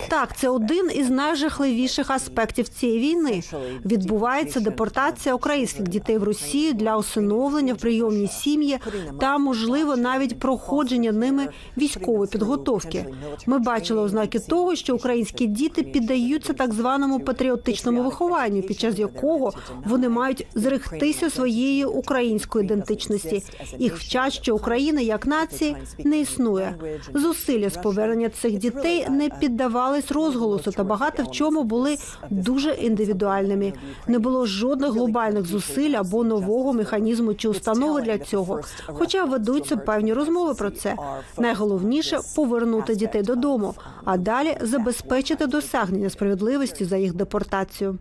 Так, 0.09 0.37
це 0.37 0.49
один 0.49 0.91
із 0.95 1.09
найжахливіших 1.09 2.11
аспектів 2.11 2.67
цієї 2.67 2.99
війни. 2.99 3.41
Відбувається 3.85 4.59
депортація 4.59 5.35
українських 5.35 5.87
дітей 5.87 6.17
в 6.17 6.23
Росію 6.23 6.73
для 6.73 6.97
усиновлення 6.97 7.73
в 7.73 7.77
прийомні 7.77 8.27
сім'ї 8.27 8.79
та, 9.19 9.37
можливо, 9.37 9.95
навіть 9.95 10.39
проходження 10.39 11.11
ними 11.11 11.47
військової 11.77 12.29
підготовки. 12.31 13.05
Ми 13.45 13.59
бачили 13.59 14.01
ознаки 14.01 14.39
того, 14.39 14.75
що 14.75 14.95
українські 14.95 15.47
діти 15.47 15.83
піддаються 15.83 16.53
так 16.53 16.73
званому 16.73 17.19
патріотичному 17.19 18.03
вихованню, 18.03 18.61
під 18.61 18.79
час 18.79 18.99
якого 18.99 19.53
вони 19.85 20.09
мають 20.09 20.47
зрехтися 20.55 21.29
своєї 21.29 21.85
української 21.85 22.65
ідентичності. 22.65 23.43
Їх 23.77 23.97
вчать, 23.97 24.33
що 24.33 24.55
Україна 24.55 25.01
як 25.01 25.25
нації 25.27 25.75
не 26.03 26.19
існує. 26.19 26.75
Зусилля 27.13 27.70
з 27.73 27.77
повернення 27.77 28.29
цих 28.29 28.57
дітей 28.57 29.07
не 29.09 29.29
піддавались 29.29 30.11
розголосу 30.11 30.71
та 30.71 30.83
багато 30.83 31.23
в 31.23 31.31
чому 31.31 31.63
були 31.63 31.97
дуже 32.29 32.71
індивідуальними. 32.71 33.73
Не 34.07 34.19
було 34.19 34.45
жодних 34.45 34.91
глобальних 34.91 35.45
зусиль 35.45 35.91
або 35.91 36.23
нового 36.23 36.73
механізму 36.73 37.33
чи 37.33 37.49
установи 37.49 38.01
для 38.01 38.17
цього. 38.17 38.61
Хоча 38.85 39.25
ведуться 39.25 39.77
певні 39.77 40.13
розмови 40.13 40.53
про 40.53 40.69
це. 40.69 40.95
Найголовніше 41.37 42.19
повернути 42.35 42.95
дітей 42.95 43.21
додому, 43.21 43.73
а 44.05 44.17
далі 44.17 44.57
забезпечити 44.61 45.47
досягнення 45.47 46.09
справедливості 46.09 46.85
за 46.85 46.97
їх 46.97 47.13
депортацію. 47.13 47.97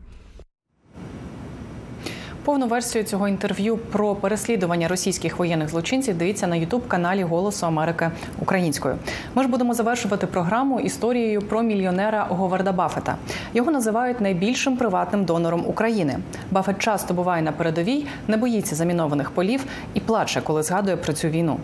Повну 2.45 2.67
версію 2.67 3.05
цього 3.05 3.29
інтерв'ю 3.29 3.77
про 3.77 4.15
переслідування 4.15 4.89
російських 4.89 5.39
воєнних 5.39 5.69
злочинців 5.69 6.19
дивіться 6.19 6.47
на 6.47 6.57
ютуб 6.57 6.89
каналі 6.89 7.23
Голосу 7.23 7.67
Америки 7.67 8.11
українською. 8.39 8.97
Ми 9.35 9.43
ж 9.43 9.49
будемо 9.49 9.75
завершувати 9.75 10.27
програму 10.27 10.81
історією 10.81 11.43
про 11.43 11.63
мільйонера 11.63 12.27
Говарда 12.29 12.73
Баффета. 12.73 13.17
Його 13.55 13.71
називають 13.71 14.21
найбільшим 14.21 14.77
приватним 14.77 15.25
донором 15.25 15.65
України. 15.67 16.19
Баффет 16.51 16.79
часто 16.79 17.15
буває 17.15 17.43
на 17.43 17.53
передовій, 17.53 18.07
не 18.29 18.37
боїться 18.37 18.75
замінованих 18.75 19.31
полів 19.31 19.65
і 19.95 20.01
плаче, 20.01 20.41
коли 20.41 20.63
згадує 20.63 20.97
про 20.97 21.13
цю 21.13 21.29
війну. 21.29 21.57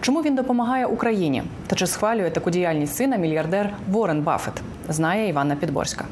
Чому 0.00 0.22
він 0.22 0.34
допомагає 0.34 0.86
Україні? 0.86 1.42
Та 1.66 1.76
чи 1.76 1.86
схвалює 1.86 2.30
таку 2.30 2.50
діяльність 2.50 2.94
сина 2.94 3.16
мільярдер 3.16 3.70
Ворен 3.88 4.22
Баффет? 4.22 4.54
Знає 4.88 5.28
Іванна 5.28 5.56
Підборська. 5.56 6.04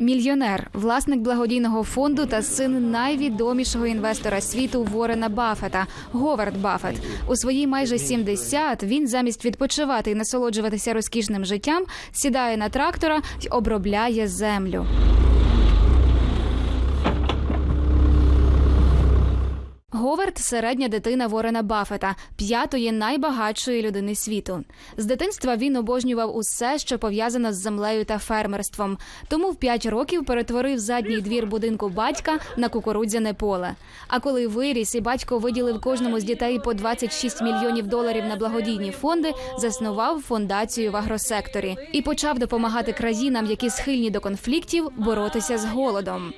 Мільйонер, 0.00 0.70
власник 0.72 1.20
благодійного 1.20 1.84
фонду 1.84 2.26
та 2.26 2.42
син 2.42 2.90
найвідомішого 2.90 3.86
інвестора 3.86 4.40
світу 4.40 4.84
Ворена 4.84 5.28
Баффета– 5.28 5.86
Говард 6.12 6.60
Баффет. 6.60 6.96
У 7.28 7.36
свої 7.36 7.66
майже 7.66 7.98
70 7.98 8.82
він 8.82 9.08
замість 9.08 9.44
відпочивати 9.44 10.10
і 10.10 10.14
насолоджуватися 10.14 10.92
розкішним 10.92 11.44
життям 11.44 11.84
сідає 12.12 12.56
на 12.56 12.68
трактора 12.68 13.22
й 13.40 13.48
обробляє 13.50 14.28
землю. 14.28 14.86
Говард 19.92 20.38
середня 20.38 20.88
дитина 20.88 21.26
Ворена 21.26 21.62
Баффета, 21.62 22.16
п'ятої 22.36 22.92
найбагатшої 22.92 23.82
людини 23.82 24.14
світу. 24.14 24.64
З 24.96 25.04
дитинства 25.04 25.56
він 25.56 25.76
обожнював 25.76 26.36
усе, 26.36 26.78
що 26.78 26.98
пов'язано 26.98 27.52
з 27.52 27.56
землею 27.56 28.04
та 28.04 28.18
фермерством. 28.18 28.98
Тому 29.28 29.50
в 29.50 29.56
п'ять 29.56 29.86
років 29.86 30.24
перетворив 30.24 30.78
задній 30.78 31.20
двір 31.20 31.46
будинку 31.46 31.88
батька 31.88 32.38
на 32.56 32.68
кукурудзяне 32.68 33.34
поле. 33.34 33.74
А 34.08 34.20
коли 34.20 34.46
виріс 34.46 34.94
і 34.94 35.00
батько 35.00 35.38
виділив 35.38 35.80
кожному 35.80 36.20
з 36.20 36.24
дітей 36.24 36.58
по 36.58 36.74
26 36.74 37.42
мільйонів 37.42 37.86
доларів 37.86 38.24
на 38.24 38.36
благодійні 38.36 38.90
фонди, 38.90 39.32
заснував 39.58 40.20
фундацію 40.20 40.92
в 40.92 40.96
агросекторі 40.96 41.76
і 41.92 42.02
почав 42.02 42.38
допомагати 42.38 42.92
країнам, 42.92 43.46
які 43.46 43.70
схильні 43.70 44.10
до 44.10 44.20
конфліктів, 44.20 44.88
боротися 44.96 45.58
з 45.58 45.64
голодом. 45.64 46.32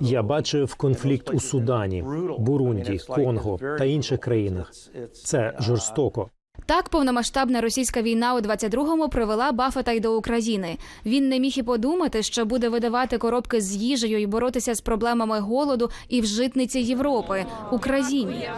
Я 0.00 0.22
бачив 0.22 0.74
конфлікт 0.74 1.30
у 1.34 1.40
Судані, 1.40 2.04
Бурунді, 2.38 3.00
Конго 3.08 3.58
та 3.78 3.84
інших 3.84 4.20
країнах. 4.20 4.72
Це 5.12 5.54
жорстоко. 5.60 6.28
Так, 6.66 6.88
повномасштабна 6.88 7.60
російська 7.60 8.02
війна 8.02 8.34
у 8.34 8.38
22-му 8.38 9.08
привела 9.08 9.52
Баффета 9.52 9.92
й 9.92 10.00
до 10.00 10.16
України. 10.18 10.76
Він 11.06 11.28
не 11.28 11.40
міг 11.40 11.52
і 11.56 11.62
подумати, 11.62 12.22
що 12.22 12.44
буде 12.44 12.68
видавати 12.68 13.18
коробки 13.18 13.60
з 13.60 13.76
їжею 13.76 14.20
і 14.20 14.26
боротися 14.26 14.74
з 14.74 14.80
проблемами 14.80 15.40
голоду 15.40 15.90
і 16.08 16.20
в 16.20 16.26
житниці 16.26 16.80
Європи 16.80 17.44
Україні. 17.72 18.48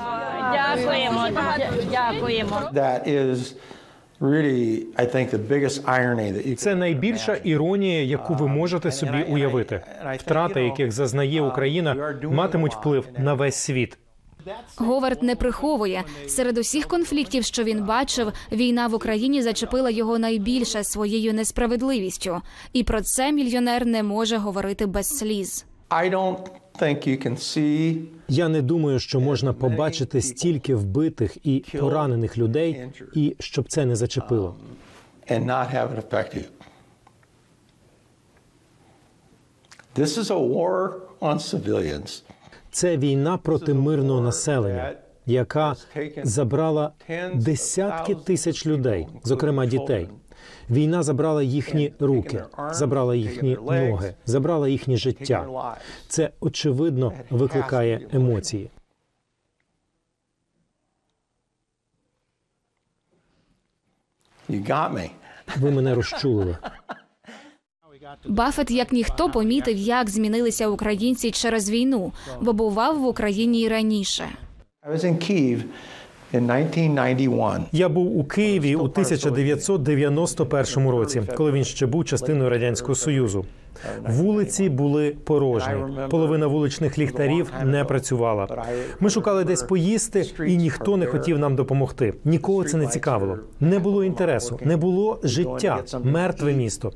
Дякуємо, 0.52 1.28
дякуємо. 1.90 2.60
That 4.20 4.26
is 4.26 4.32
really, 4.32 4.86
I 4.96 5.06
think, 5.06 5.30
the 5.30 5.38
biggest 5.38 5.84
irony 5.86 6.32
that 6.32 6.46
you 6.46 6.54
Це 6.54 6.74
найбільша 6.74 7.36
іронія, 7.44 8.02
яку 8.02 8.34
ви 8.34 8.48
можете 8.48 8.92
собі 8.92 9.22
уявити. 9.22 9.80
Втрати, 10.18 10.62
яких 10.62 10.92
зазнає 10.92 11.42
Україна, 11.42 12.14
матимуть 12.22 12.74
вплив 12.74 13.08
на 13.18 13.34
весь 13.34 13.56
світ. 13.56 13.98
Говард 14.76 15.22
не 15.22 15.36
приховує 15.36 16.04
серед 16.26 16.58
усіх 16.58 16.86
конфліктів, 16.86 17.44
що 17.44 17.64
він 17.64 17.84
бачив, 17.84 18.32
війна 18.52 18.86
в 18.86 18.94
Україні 18.94 19.42
зачепила 19.42 19.90
його 19.90 20.18
найбільше 20.18 20.84
своєю 20.84 21.34
несправедливістю, 21.34 22.40
і 22.72 22.82
про 22.82 23.02
це 23.02 23.32
мільйонер 23.32 23.86
не 23.86 24.02
може 24.02 24.36
говорити 24.36 24.86
без 24.86 25.18
сліз. 25.18 25.66
Я 28.28 28.48
не 28.48 28.62
думаю, 28.62 28.98
що 28.98 29.20
можна 29.20 29.52
побачити 29.52 30.20
стільки 30.20 30.74
вбитих 30.74 31.46
і 31.46 31.64
поранених 31.80 32.38
людей, 32.38 32.90
і 33.14 33.36
щоб 33.38 33.68
це 33.68 33.86
не 33.86 33.96
зачепило. 33.96 34.56
civilians. 41.38 42.22
Це 42.70 42.96
війна 42.96 43.36
проти 43.36 43.74
мирного 43.74 44.20
населення, 44.20 44.92
яка 45.26 45.76
забрала 46.22 46.92
десятки 47.34 48.14
тисяч 48.14 48.66
людей, 48.66 49.08
зокрема 49.24 49.66
дітей. 49.66 50.08
Війна 50.70 51.02
забрала 51.02 51.42
їхні 51.42 51.92
руки, 52.00 52.44
забрала 52.70 53.14
їхні 53.14 53.56
ноги, 53.56 54.14
забрала 54.26 54.68
їхнє 54.68 54.96
життя. 54.96 55.46
Це 56.08 56.30
очевидно 56.40 57.12
викликає 57.30 58.08
емоції. 58.12 58.70
Ви 65.56 65.70
мене 65.70 65.94
розчулили. 65.94 66.56
Баффет, 68.26 68.70
як 68.70 68.92
ніхто, 68.92 69.30
помітив, 69.30 69.76
як 69.76 70.10
змінилися 70.10 70.68
українці 70.68 71.30
через 71.30 71.70
війну, 71.70 72.12
бо 72.40 72.52
бував 72.52 72.98
в 72.98 73.06
Україні 73.06 73.60
і 73.60 73.68
раніше. 73.68 74.28
I 76.32 76.36
was 76.36 76.40
in 76.40 76.46
Kyiv 76.46 76.74
in 76.74 76.98
1991. 76.98 77.64
Я 77.72 77.88
був 77.88 78.18
у 78.18 78.24
Києві 78.24 78.76
у 78.76 78.84
1991 78.84 80.88
році, 80.88 81.22
коли 81.36 81.52
він 81.52 81.64
ще 81.64 81.86
був 81.86 82.04
частиною 82.04 82.50
радянського 82.50 82.94
союзу. 82.94 83.44
Вулиці 84.08 84.68
були 84.68 85.16
порожні. 85.24 85.74
Половина 86.10 86.46
вуличних 86.46 86.98
ліхтарів 86.98 87.52
не 87.64 87.84
працювала. 87.84 88.64
Ми 89.00 89.10
шукали 89.10 89.44
десь 89.44 89.62
поїсти, 89.62 90.26
і 90.46 90.56
ніхто 90.56 90.96
не 90.96 91.06
хотів 91.06 91.38
нам 91.38 91.56
допомогти. 91.56 92.14
Нікого 92.24 92.64
це 92.64 92.76
не 92.76 92.86
цікавило. 92.86 93.38
Не 93.60 93.78
було 93.78 94.04
інтересу, 94.04 94.60
не 94.64 94.76
було 94.76 95.20
життя. 95.22 95.82
Мертве 96.02 96.52
місто. 96.52 96.92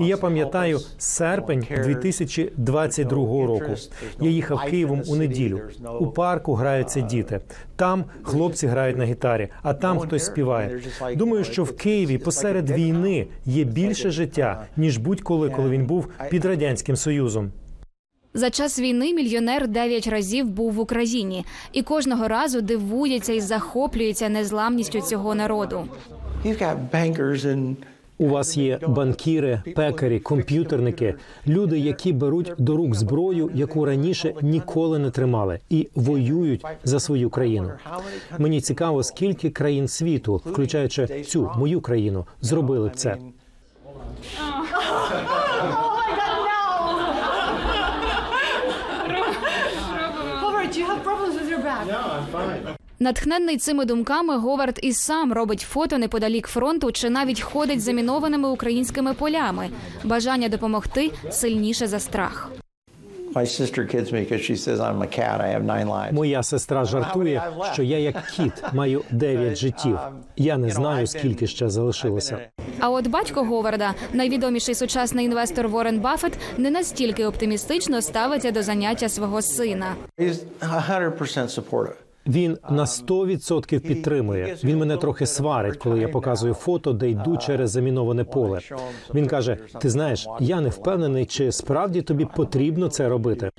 І 0.00 0.06
я 0.06 0.16
пам'ятаю 0.16 0.80
серпень 0.98 1.66
2022 1.84 3.16
року. 3.46 3.74
Я 4.20 4.30
їхав 4.30 4.64
Києвом 4.70 5.02
у 5.08 5.16
неділю. 5.16 5.60
У 6.00 6.06
парку 6.06 6.54
граються 6.54 7.00
діти. 7.00 7.40
Там 7.76 8.04
хлопці 8.22 8.66
грають 8.66 8.96
на 8.96 9.04
гітарі, 9.04 9.48
а 9.62 9.74
там 9.74 9.98
хтось 9.98 10.24
співає. 10.24 10.80
Думаю, 11.16 11.44
що 11.44 11.64
в 11.64 11.76
Києві 11.76 12.18
посеред 12.18 12.70
війни 12.70 13.26
є 13.44 13.64
більше 13.64 14.10
життя 14.10 14.66
ніж 14.76 14.98
будь-коли, 14.98 15.50
коли 15.50 15.70
він 15.70 15.86
був 15.86 16.08
під 16.30 16.44
радянським 16.44 16.96
союзом. 16.96 17.52
За 18.34 18.50
час 18.50 18.78
війни 18.78 19.14
мільйонер 19.14 19.68
дев'ять 19.68 20.06
разів 20.06 20.50
був 20.50 20.72
в 20.72 20.80
Україні 20.80 21.44
і 21.72 21.82
кожного 21.82 22.28
разу 22.28 22.60
дивується 22.60 23.32
і 23.32 23.40
захоплюється 23.40 24.28
незламністю 24.28 25.00
цього 25.00 25.34
народу. 25.34 25.88
У 28.18 28.28
вас 28.28 28.56
є 28.56 28.78
банкіри, 28.88 29.62
пекарі, 29.76 30.20
комп'ютерники, 30.20 31.14
люди, 31.46 31.78
які 31.78 32.12
беруть 32.12 32.52
до 32.58 32.76
рук 32.76 32.94
зброю, 32.94 33.50
яку 33.54 33.84
раніше 33.84 34.34
ніколи 34.42 34.98
не 34.98 35.10
тримали, 35.10 35.58
і 35.70 35.88
воюють 35.94 36.64
за 36.84 37.00
свою 37.00 37.30
країну. 37.30 37.70
Мені 38.38 38.60
цікаво, 38.60 39.02
скільки 39.02 39.50
країн 39.50 39.88
світу, 39.88 40.42
включаючи 40.46 41.22
цю 41.22 41.50
мою 41.56 41.80
країну, 41.80 42.26
зробили 42.40 42.88
б 42.88 42.96
це. 42.96 43.16
Натхненний 53.00 53.56
цими 53.56 53.84
думками 53.84 54.36
Говард 54.36 54.78
і 54.82 54.92
сам 54.92 55.32
робить 55.32 55.60
фото 55.60 55.98
неподалік 55.98 56.46
фронту 56.46 56.92
чи 56.92 57.10
навіть 57.10 57.40
ходить 57.40 57.80
замінованими 57.80 58.48
українськими 58.48 59.14
полями. 59.14 59.68
Бажання 60.04 60.48
допомогти 60.48 61.10
сильніше 61.30 61.86
за 61.86 62.00
страх. 62.00 62.50
Моя 66.12 66.42
сестра 66.42 66.84
жартує, 66.84 67.42
що 67.72 67.82
я 67.82 67.98
як 67.98 68.26
кіт 68.26 68.52
маю 68.72 69.02
дев'ять 69.10 69.58
життів. 69.58 69.98
Я 70.36 70.56
не 70.56 70.70
знаю, 70.70 71.06
скільки 71.06 71.46
ще 71.46 71.68
залишилося. 71.68 72.38
А 72.80 72.90
от 72.90 73.06
батько 73.06 73.44
Говарда, 73.44 73.94
найвідоміший 74.12 74.74
сучасний 74.74 75.26
інвестор 75.26 75.68
Ворен 75.68 76.00
Баффет, 76.00 76.38
не 76.56 76.70
настільки 76.70 77.26
оптимістично 77.26 78.02
ставиться 78.02 78.50
до 78.50 78.62
заняття 78.62 79.08
свого 79.08 79.42
сина. 79.42 79.94
He's 82.28 82.34
100% 82.34 82.48
supportive. 82.48 82.48
Він 82.48 82.58
на 82.70 82.84
100% 82.84 83.80
підтримує. 83.80 84.56
Він 84.64 84.78
мене 84.78 84.96
трохи 84.96 85.26
сварить, 85.26 85.76
коли 85.76 86.00
я 86.00 86.08
показую 86.08 86.54
фото, 86.54 86.92
де 86.92 87.10
йду 87.10 87.36
через 87.36 87.70
заміноване 87.70 88.24
поле. 88.24 88.60
Він 89.14 89.26
каже: 89.26 89.56
Ти 89.80 89.90
знаєш, 89.90 90.26
я 90.40 90.60
не 90.60 90.68
впевнений, 90.68 91.26
чи 91.26 91.52
справді 91.52 92.02
тобі 92.02 92.26
потрібно 92.36 92.88
це 92.88 93.08
робити. 93.08 93.50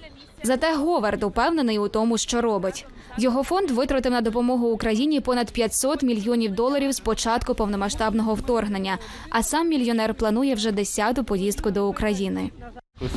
Зате 0.43 0.75
Говард 0.75 1.23
упевнений 1.23 1.79
у 1.79 1.87
тому, 1.87 2.17
що 2.17 2.41
робить. 2.41 2.85
Його 3.17 3.43
фонд 3.43 3.71
витратив 3.71 4.11
на 4.11 4.21
допомогу 4.21 4.67
Україні 4.67 5.19
понад 5.19 5.51
500 5.51 6.03
мільйонів 6.03 6.55
доларів 6.55 6.91
з 6.91 6.99
початку 6.99 7.55
повномасштабного 7.55 8.33
вторгнення. 8.33 8.97
А 9.29 9.43
сам 9.43 9.69
мільйонер 9.69 10.13
планує 10.13 10.55
вже 10.55 10.71
десяту 10.71 11.23
поїздку 11.23 11.71
до 11.71 11.87
України. 11.89 12.49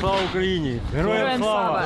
Слава 0.01 0.19
Україні! 0.31 0.81
Героям 0.95 1.43
слава! 1.43 1.85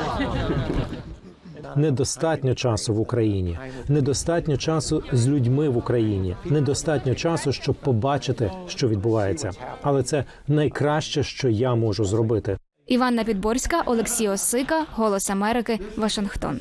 Недостатньо 1.77 2.55
часу 2.55 2.95
в 2.95 3.01
Україні, 3.01 3.59
недостатньо 3.89 4.57
часу 4.57 5.03
з 5.13 5.29
людьми 5.29 5.69
в 5.69 5.77
Україні, 5.77 6.37
недостатньо 6.45 7.15
часу, 7.15 7.53
щоб 7.53 7.75
побачити, 7.75 8.51
що 8.67 8.89
відбувається. 8.89 9.51
Але 9.83 10.03
це 10.03 10.25
найкраще, 10.49 11.23
що 11.23 11.49
я 11.49 11.75
можу 11.75 12.05
зробити. 12.05 12.59
Іванна 12.87 13.25
Підборська, 13.25 13.83
Олексій 13.87 14.29
Осика, 14.29 14.87
Голос 14.93 15.31
Америки, 15.31 15.81
Вашингтон. 15.97 16.61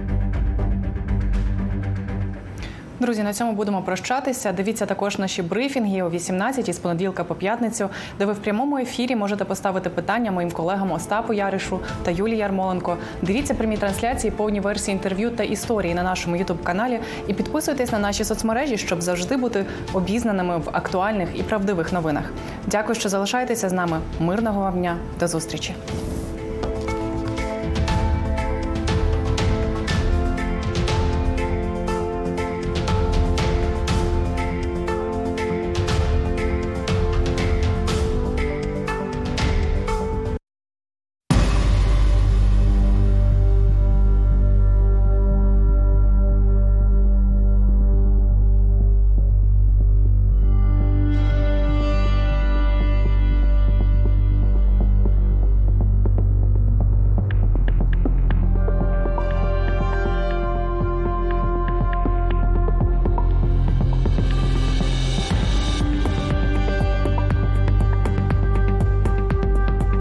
Друзі, 3.01 3.23
на 3.23 3.33
цьому 3.33 3.51
будемо 3.51 3.81
прощатися. 3.81 4.51
Дивіться 4.51 4.85
також 4.85 5.17
наші 5.17 5.41
брифінги 5.41 6.01
о 6.01 6.09
18 6.09 6.75
з 6.75 6.79
понеділка 6.79 7.23
по 7.23 7.35
п'ятницю, 7.35 7.89
де 8.19 8.25
ви 8.25 8.33
в 8.33 8.37
прямому 8.37 8.77
ефірі 8.77 9.15
можете 9.15 9.45
поставити 9.45 9.89
питання 9.89 10.31
моїм 10.31 10.51
колегам 10.51 10.91
Остапу 10.91 11.33
Яришу 11.33 11.79
та 12.03 12.11
Юлії 12.11 12.37
Ярмоленко. 12.37 12.97
Дивіться 13.21 13.53
прямі 13.53 13.77
трансляції, 13.77 14.31
повні 14.31 14.59
версії 14.59 14.93
інтерв'ю 14.93 15.29
та 15.29 15.43
історії 15.43 15.93
на 15.93 16.03
нашому 16.03 16.35
ютуб 16.35 16.63
каналі 16.63 16.99
і 17.27 17.33
підписуйтесь 17.33 17.91
на 17.91 17.99
наші 17.99 18.23
соцмережі, 18.23 18.77
щоб 18.77 19.01
завжди 19.01 19.37
бути 19.37 19.65
обізнаними 19.93 20.57
в 20.57 20.69
актуальних 20.71 21.29
і 21.39 21.43
правдивих 21.43 21.93
новинах. 21.93 22.23
Дякую, 22.67 22.95
що 22.95 23.09
залишаєтеся 23.09 23.69
з 23.69 23.73
нами. 23.73 23.99
Мирного 24.19 24.61
вам 24.61 24.73
дня. 24.73 24.97
До 25.19 25.27
зустрічі. 25.27 25.75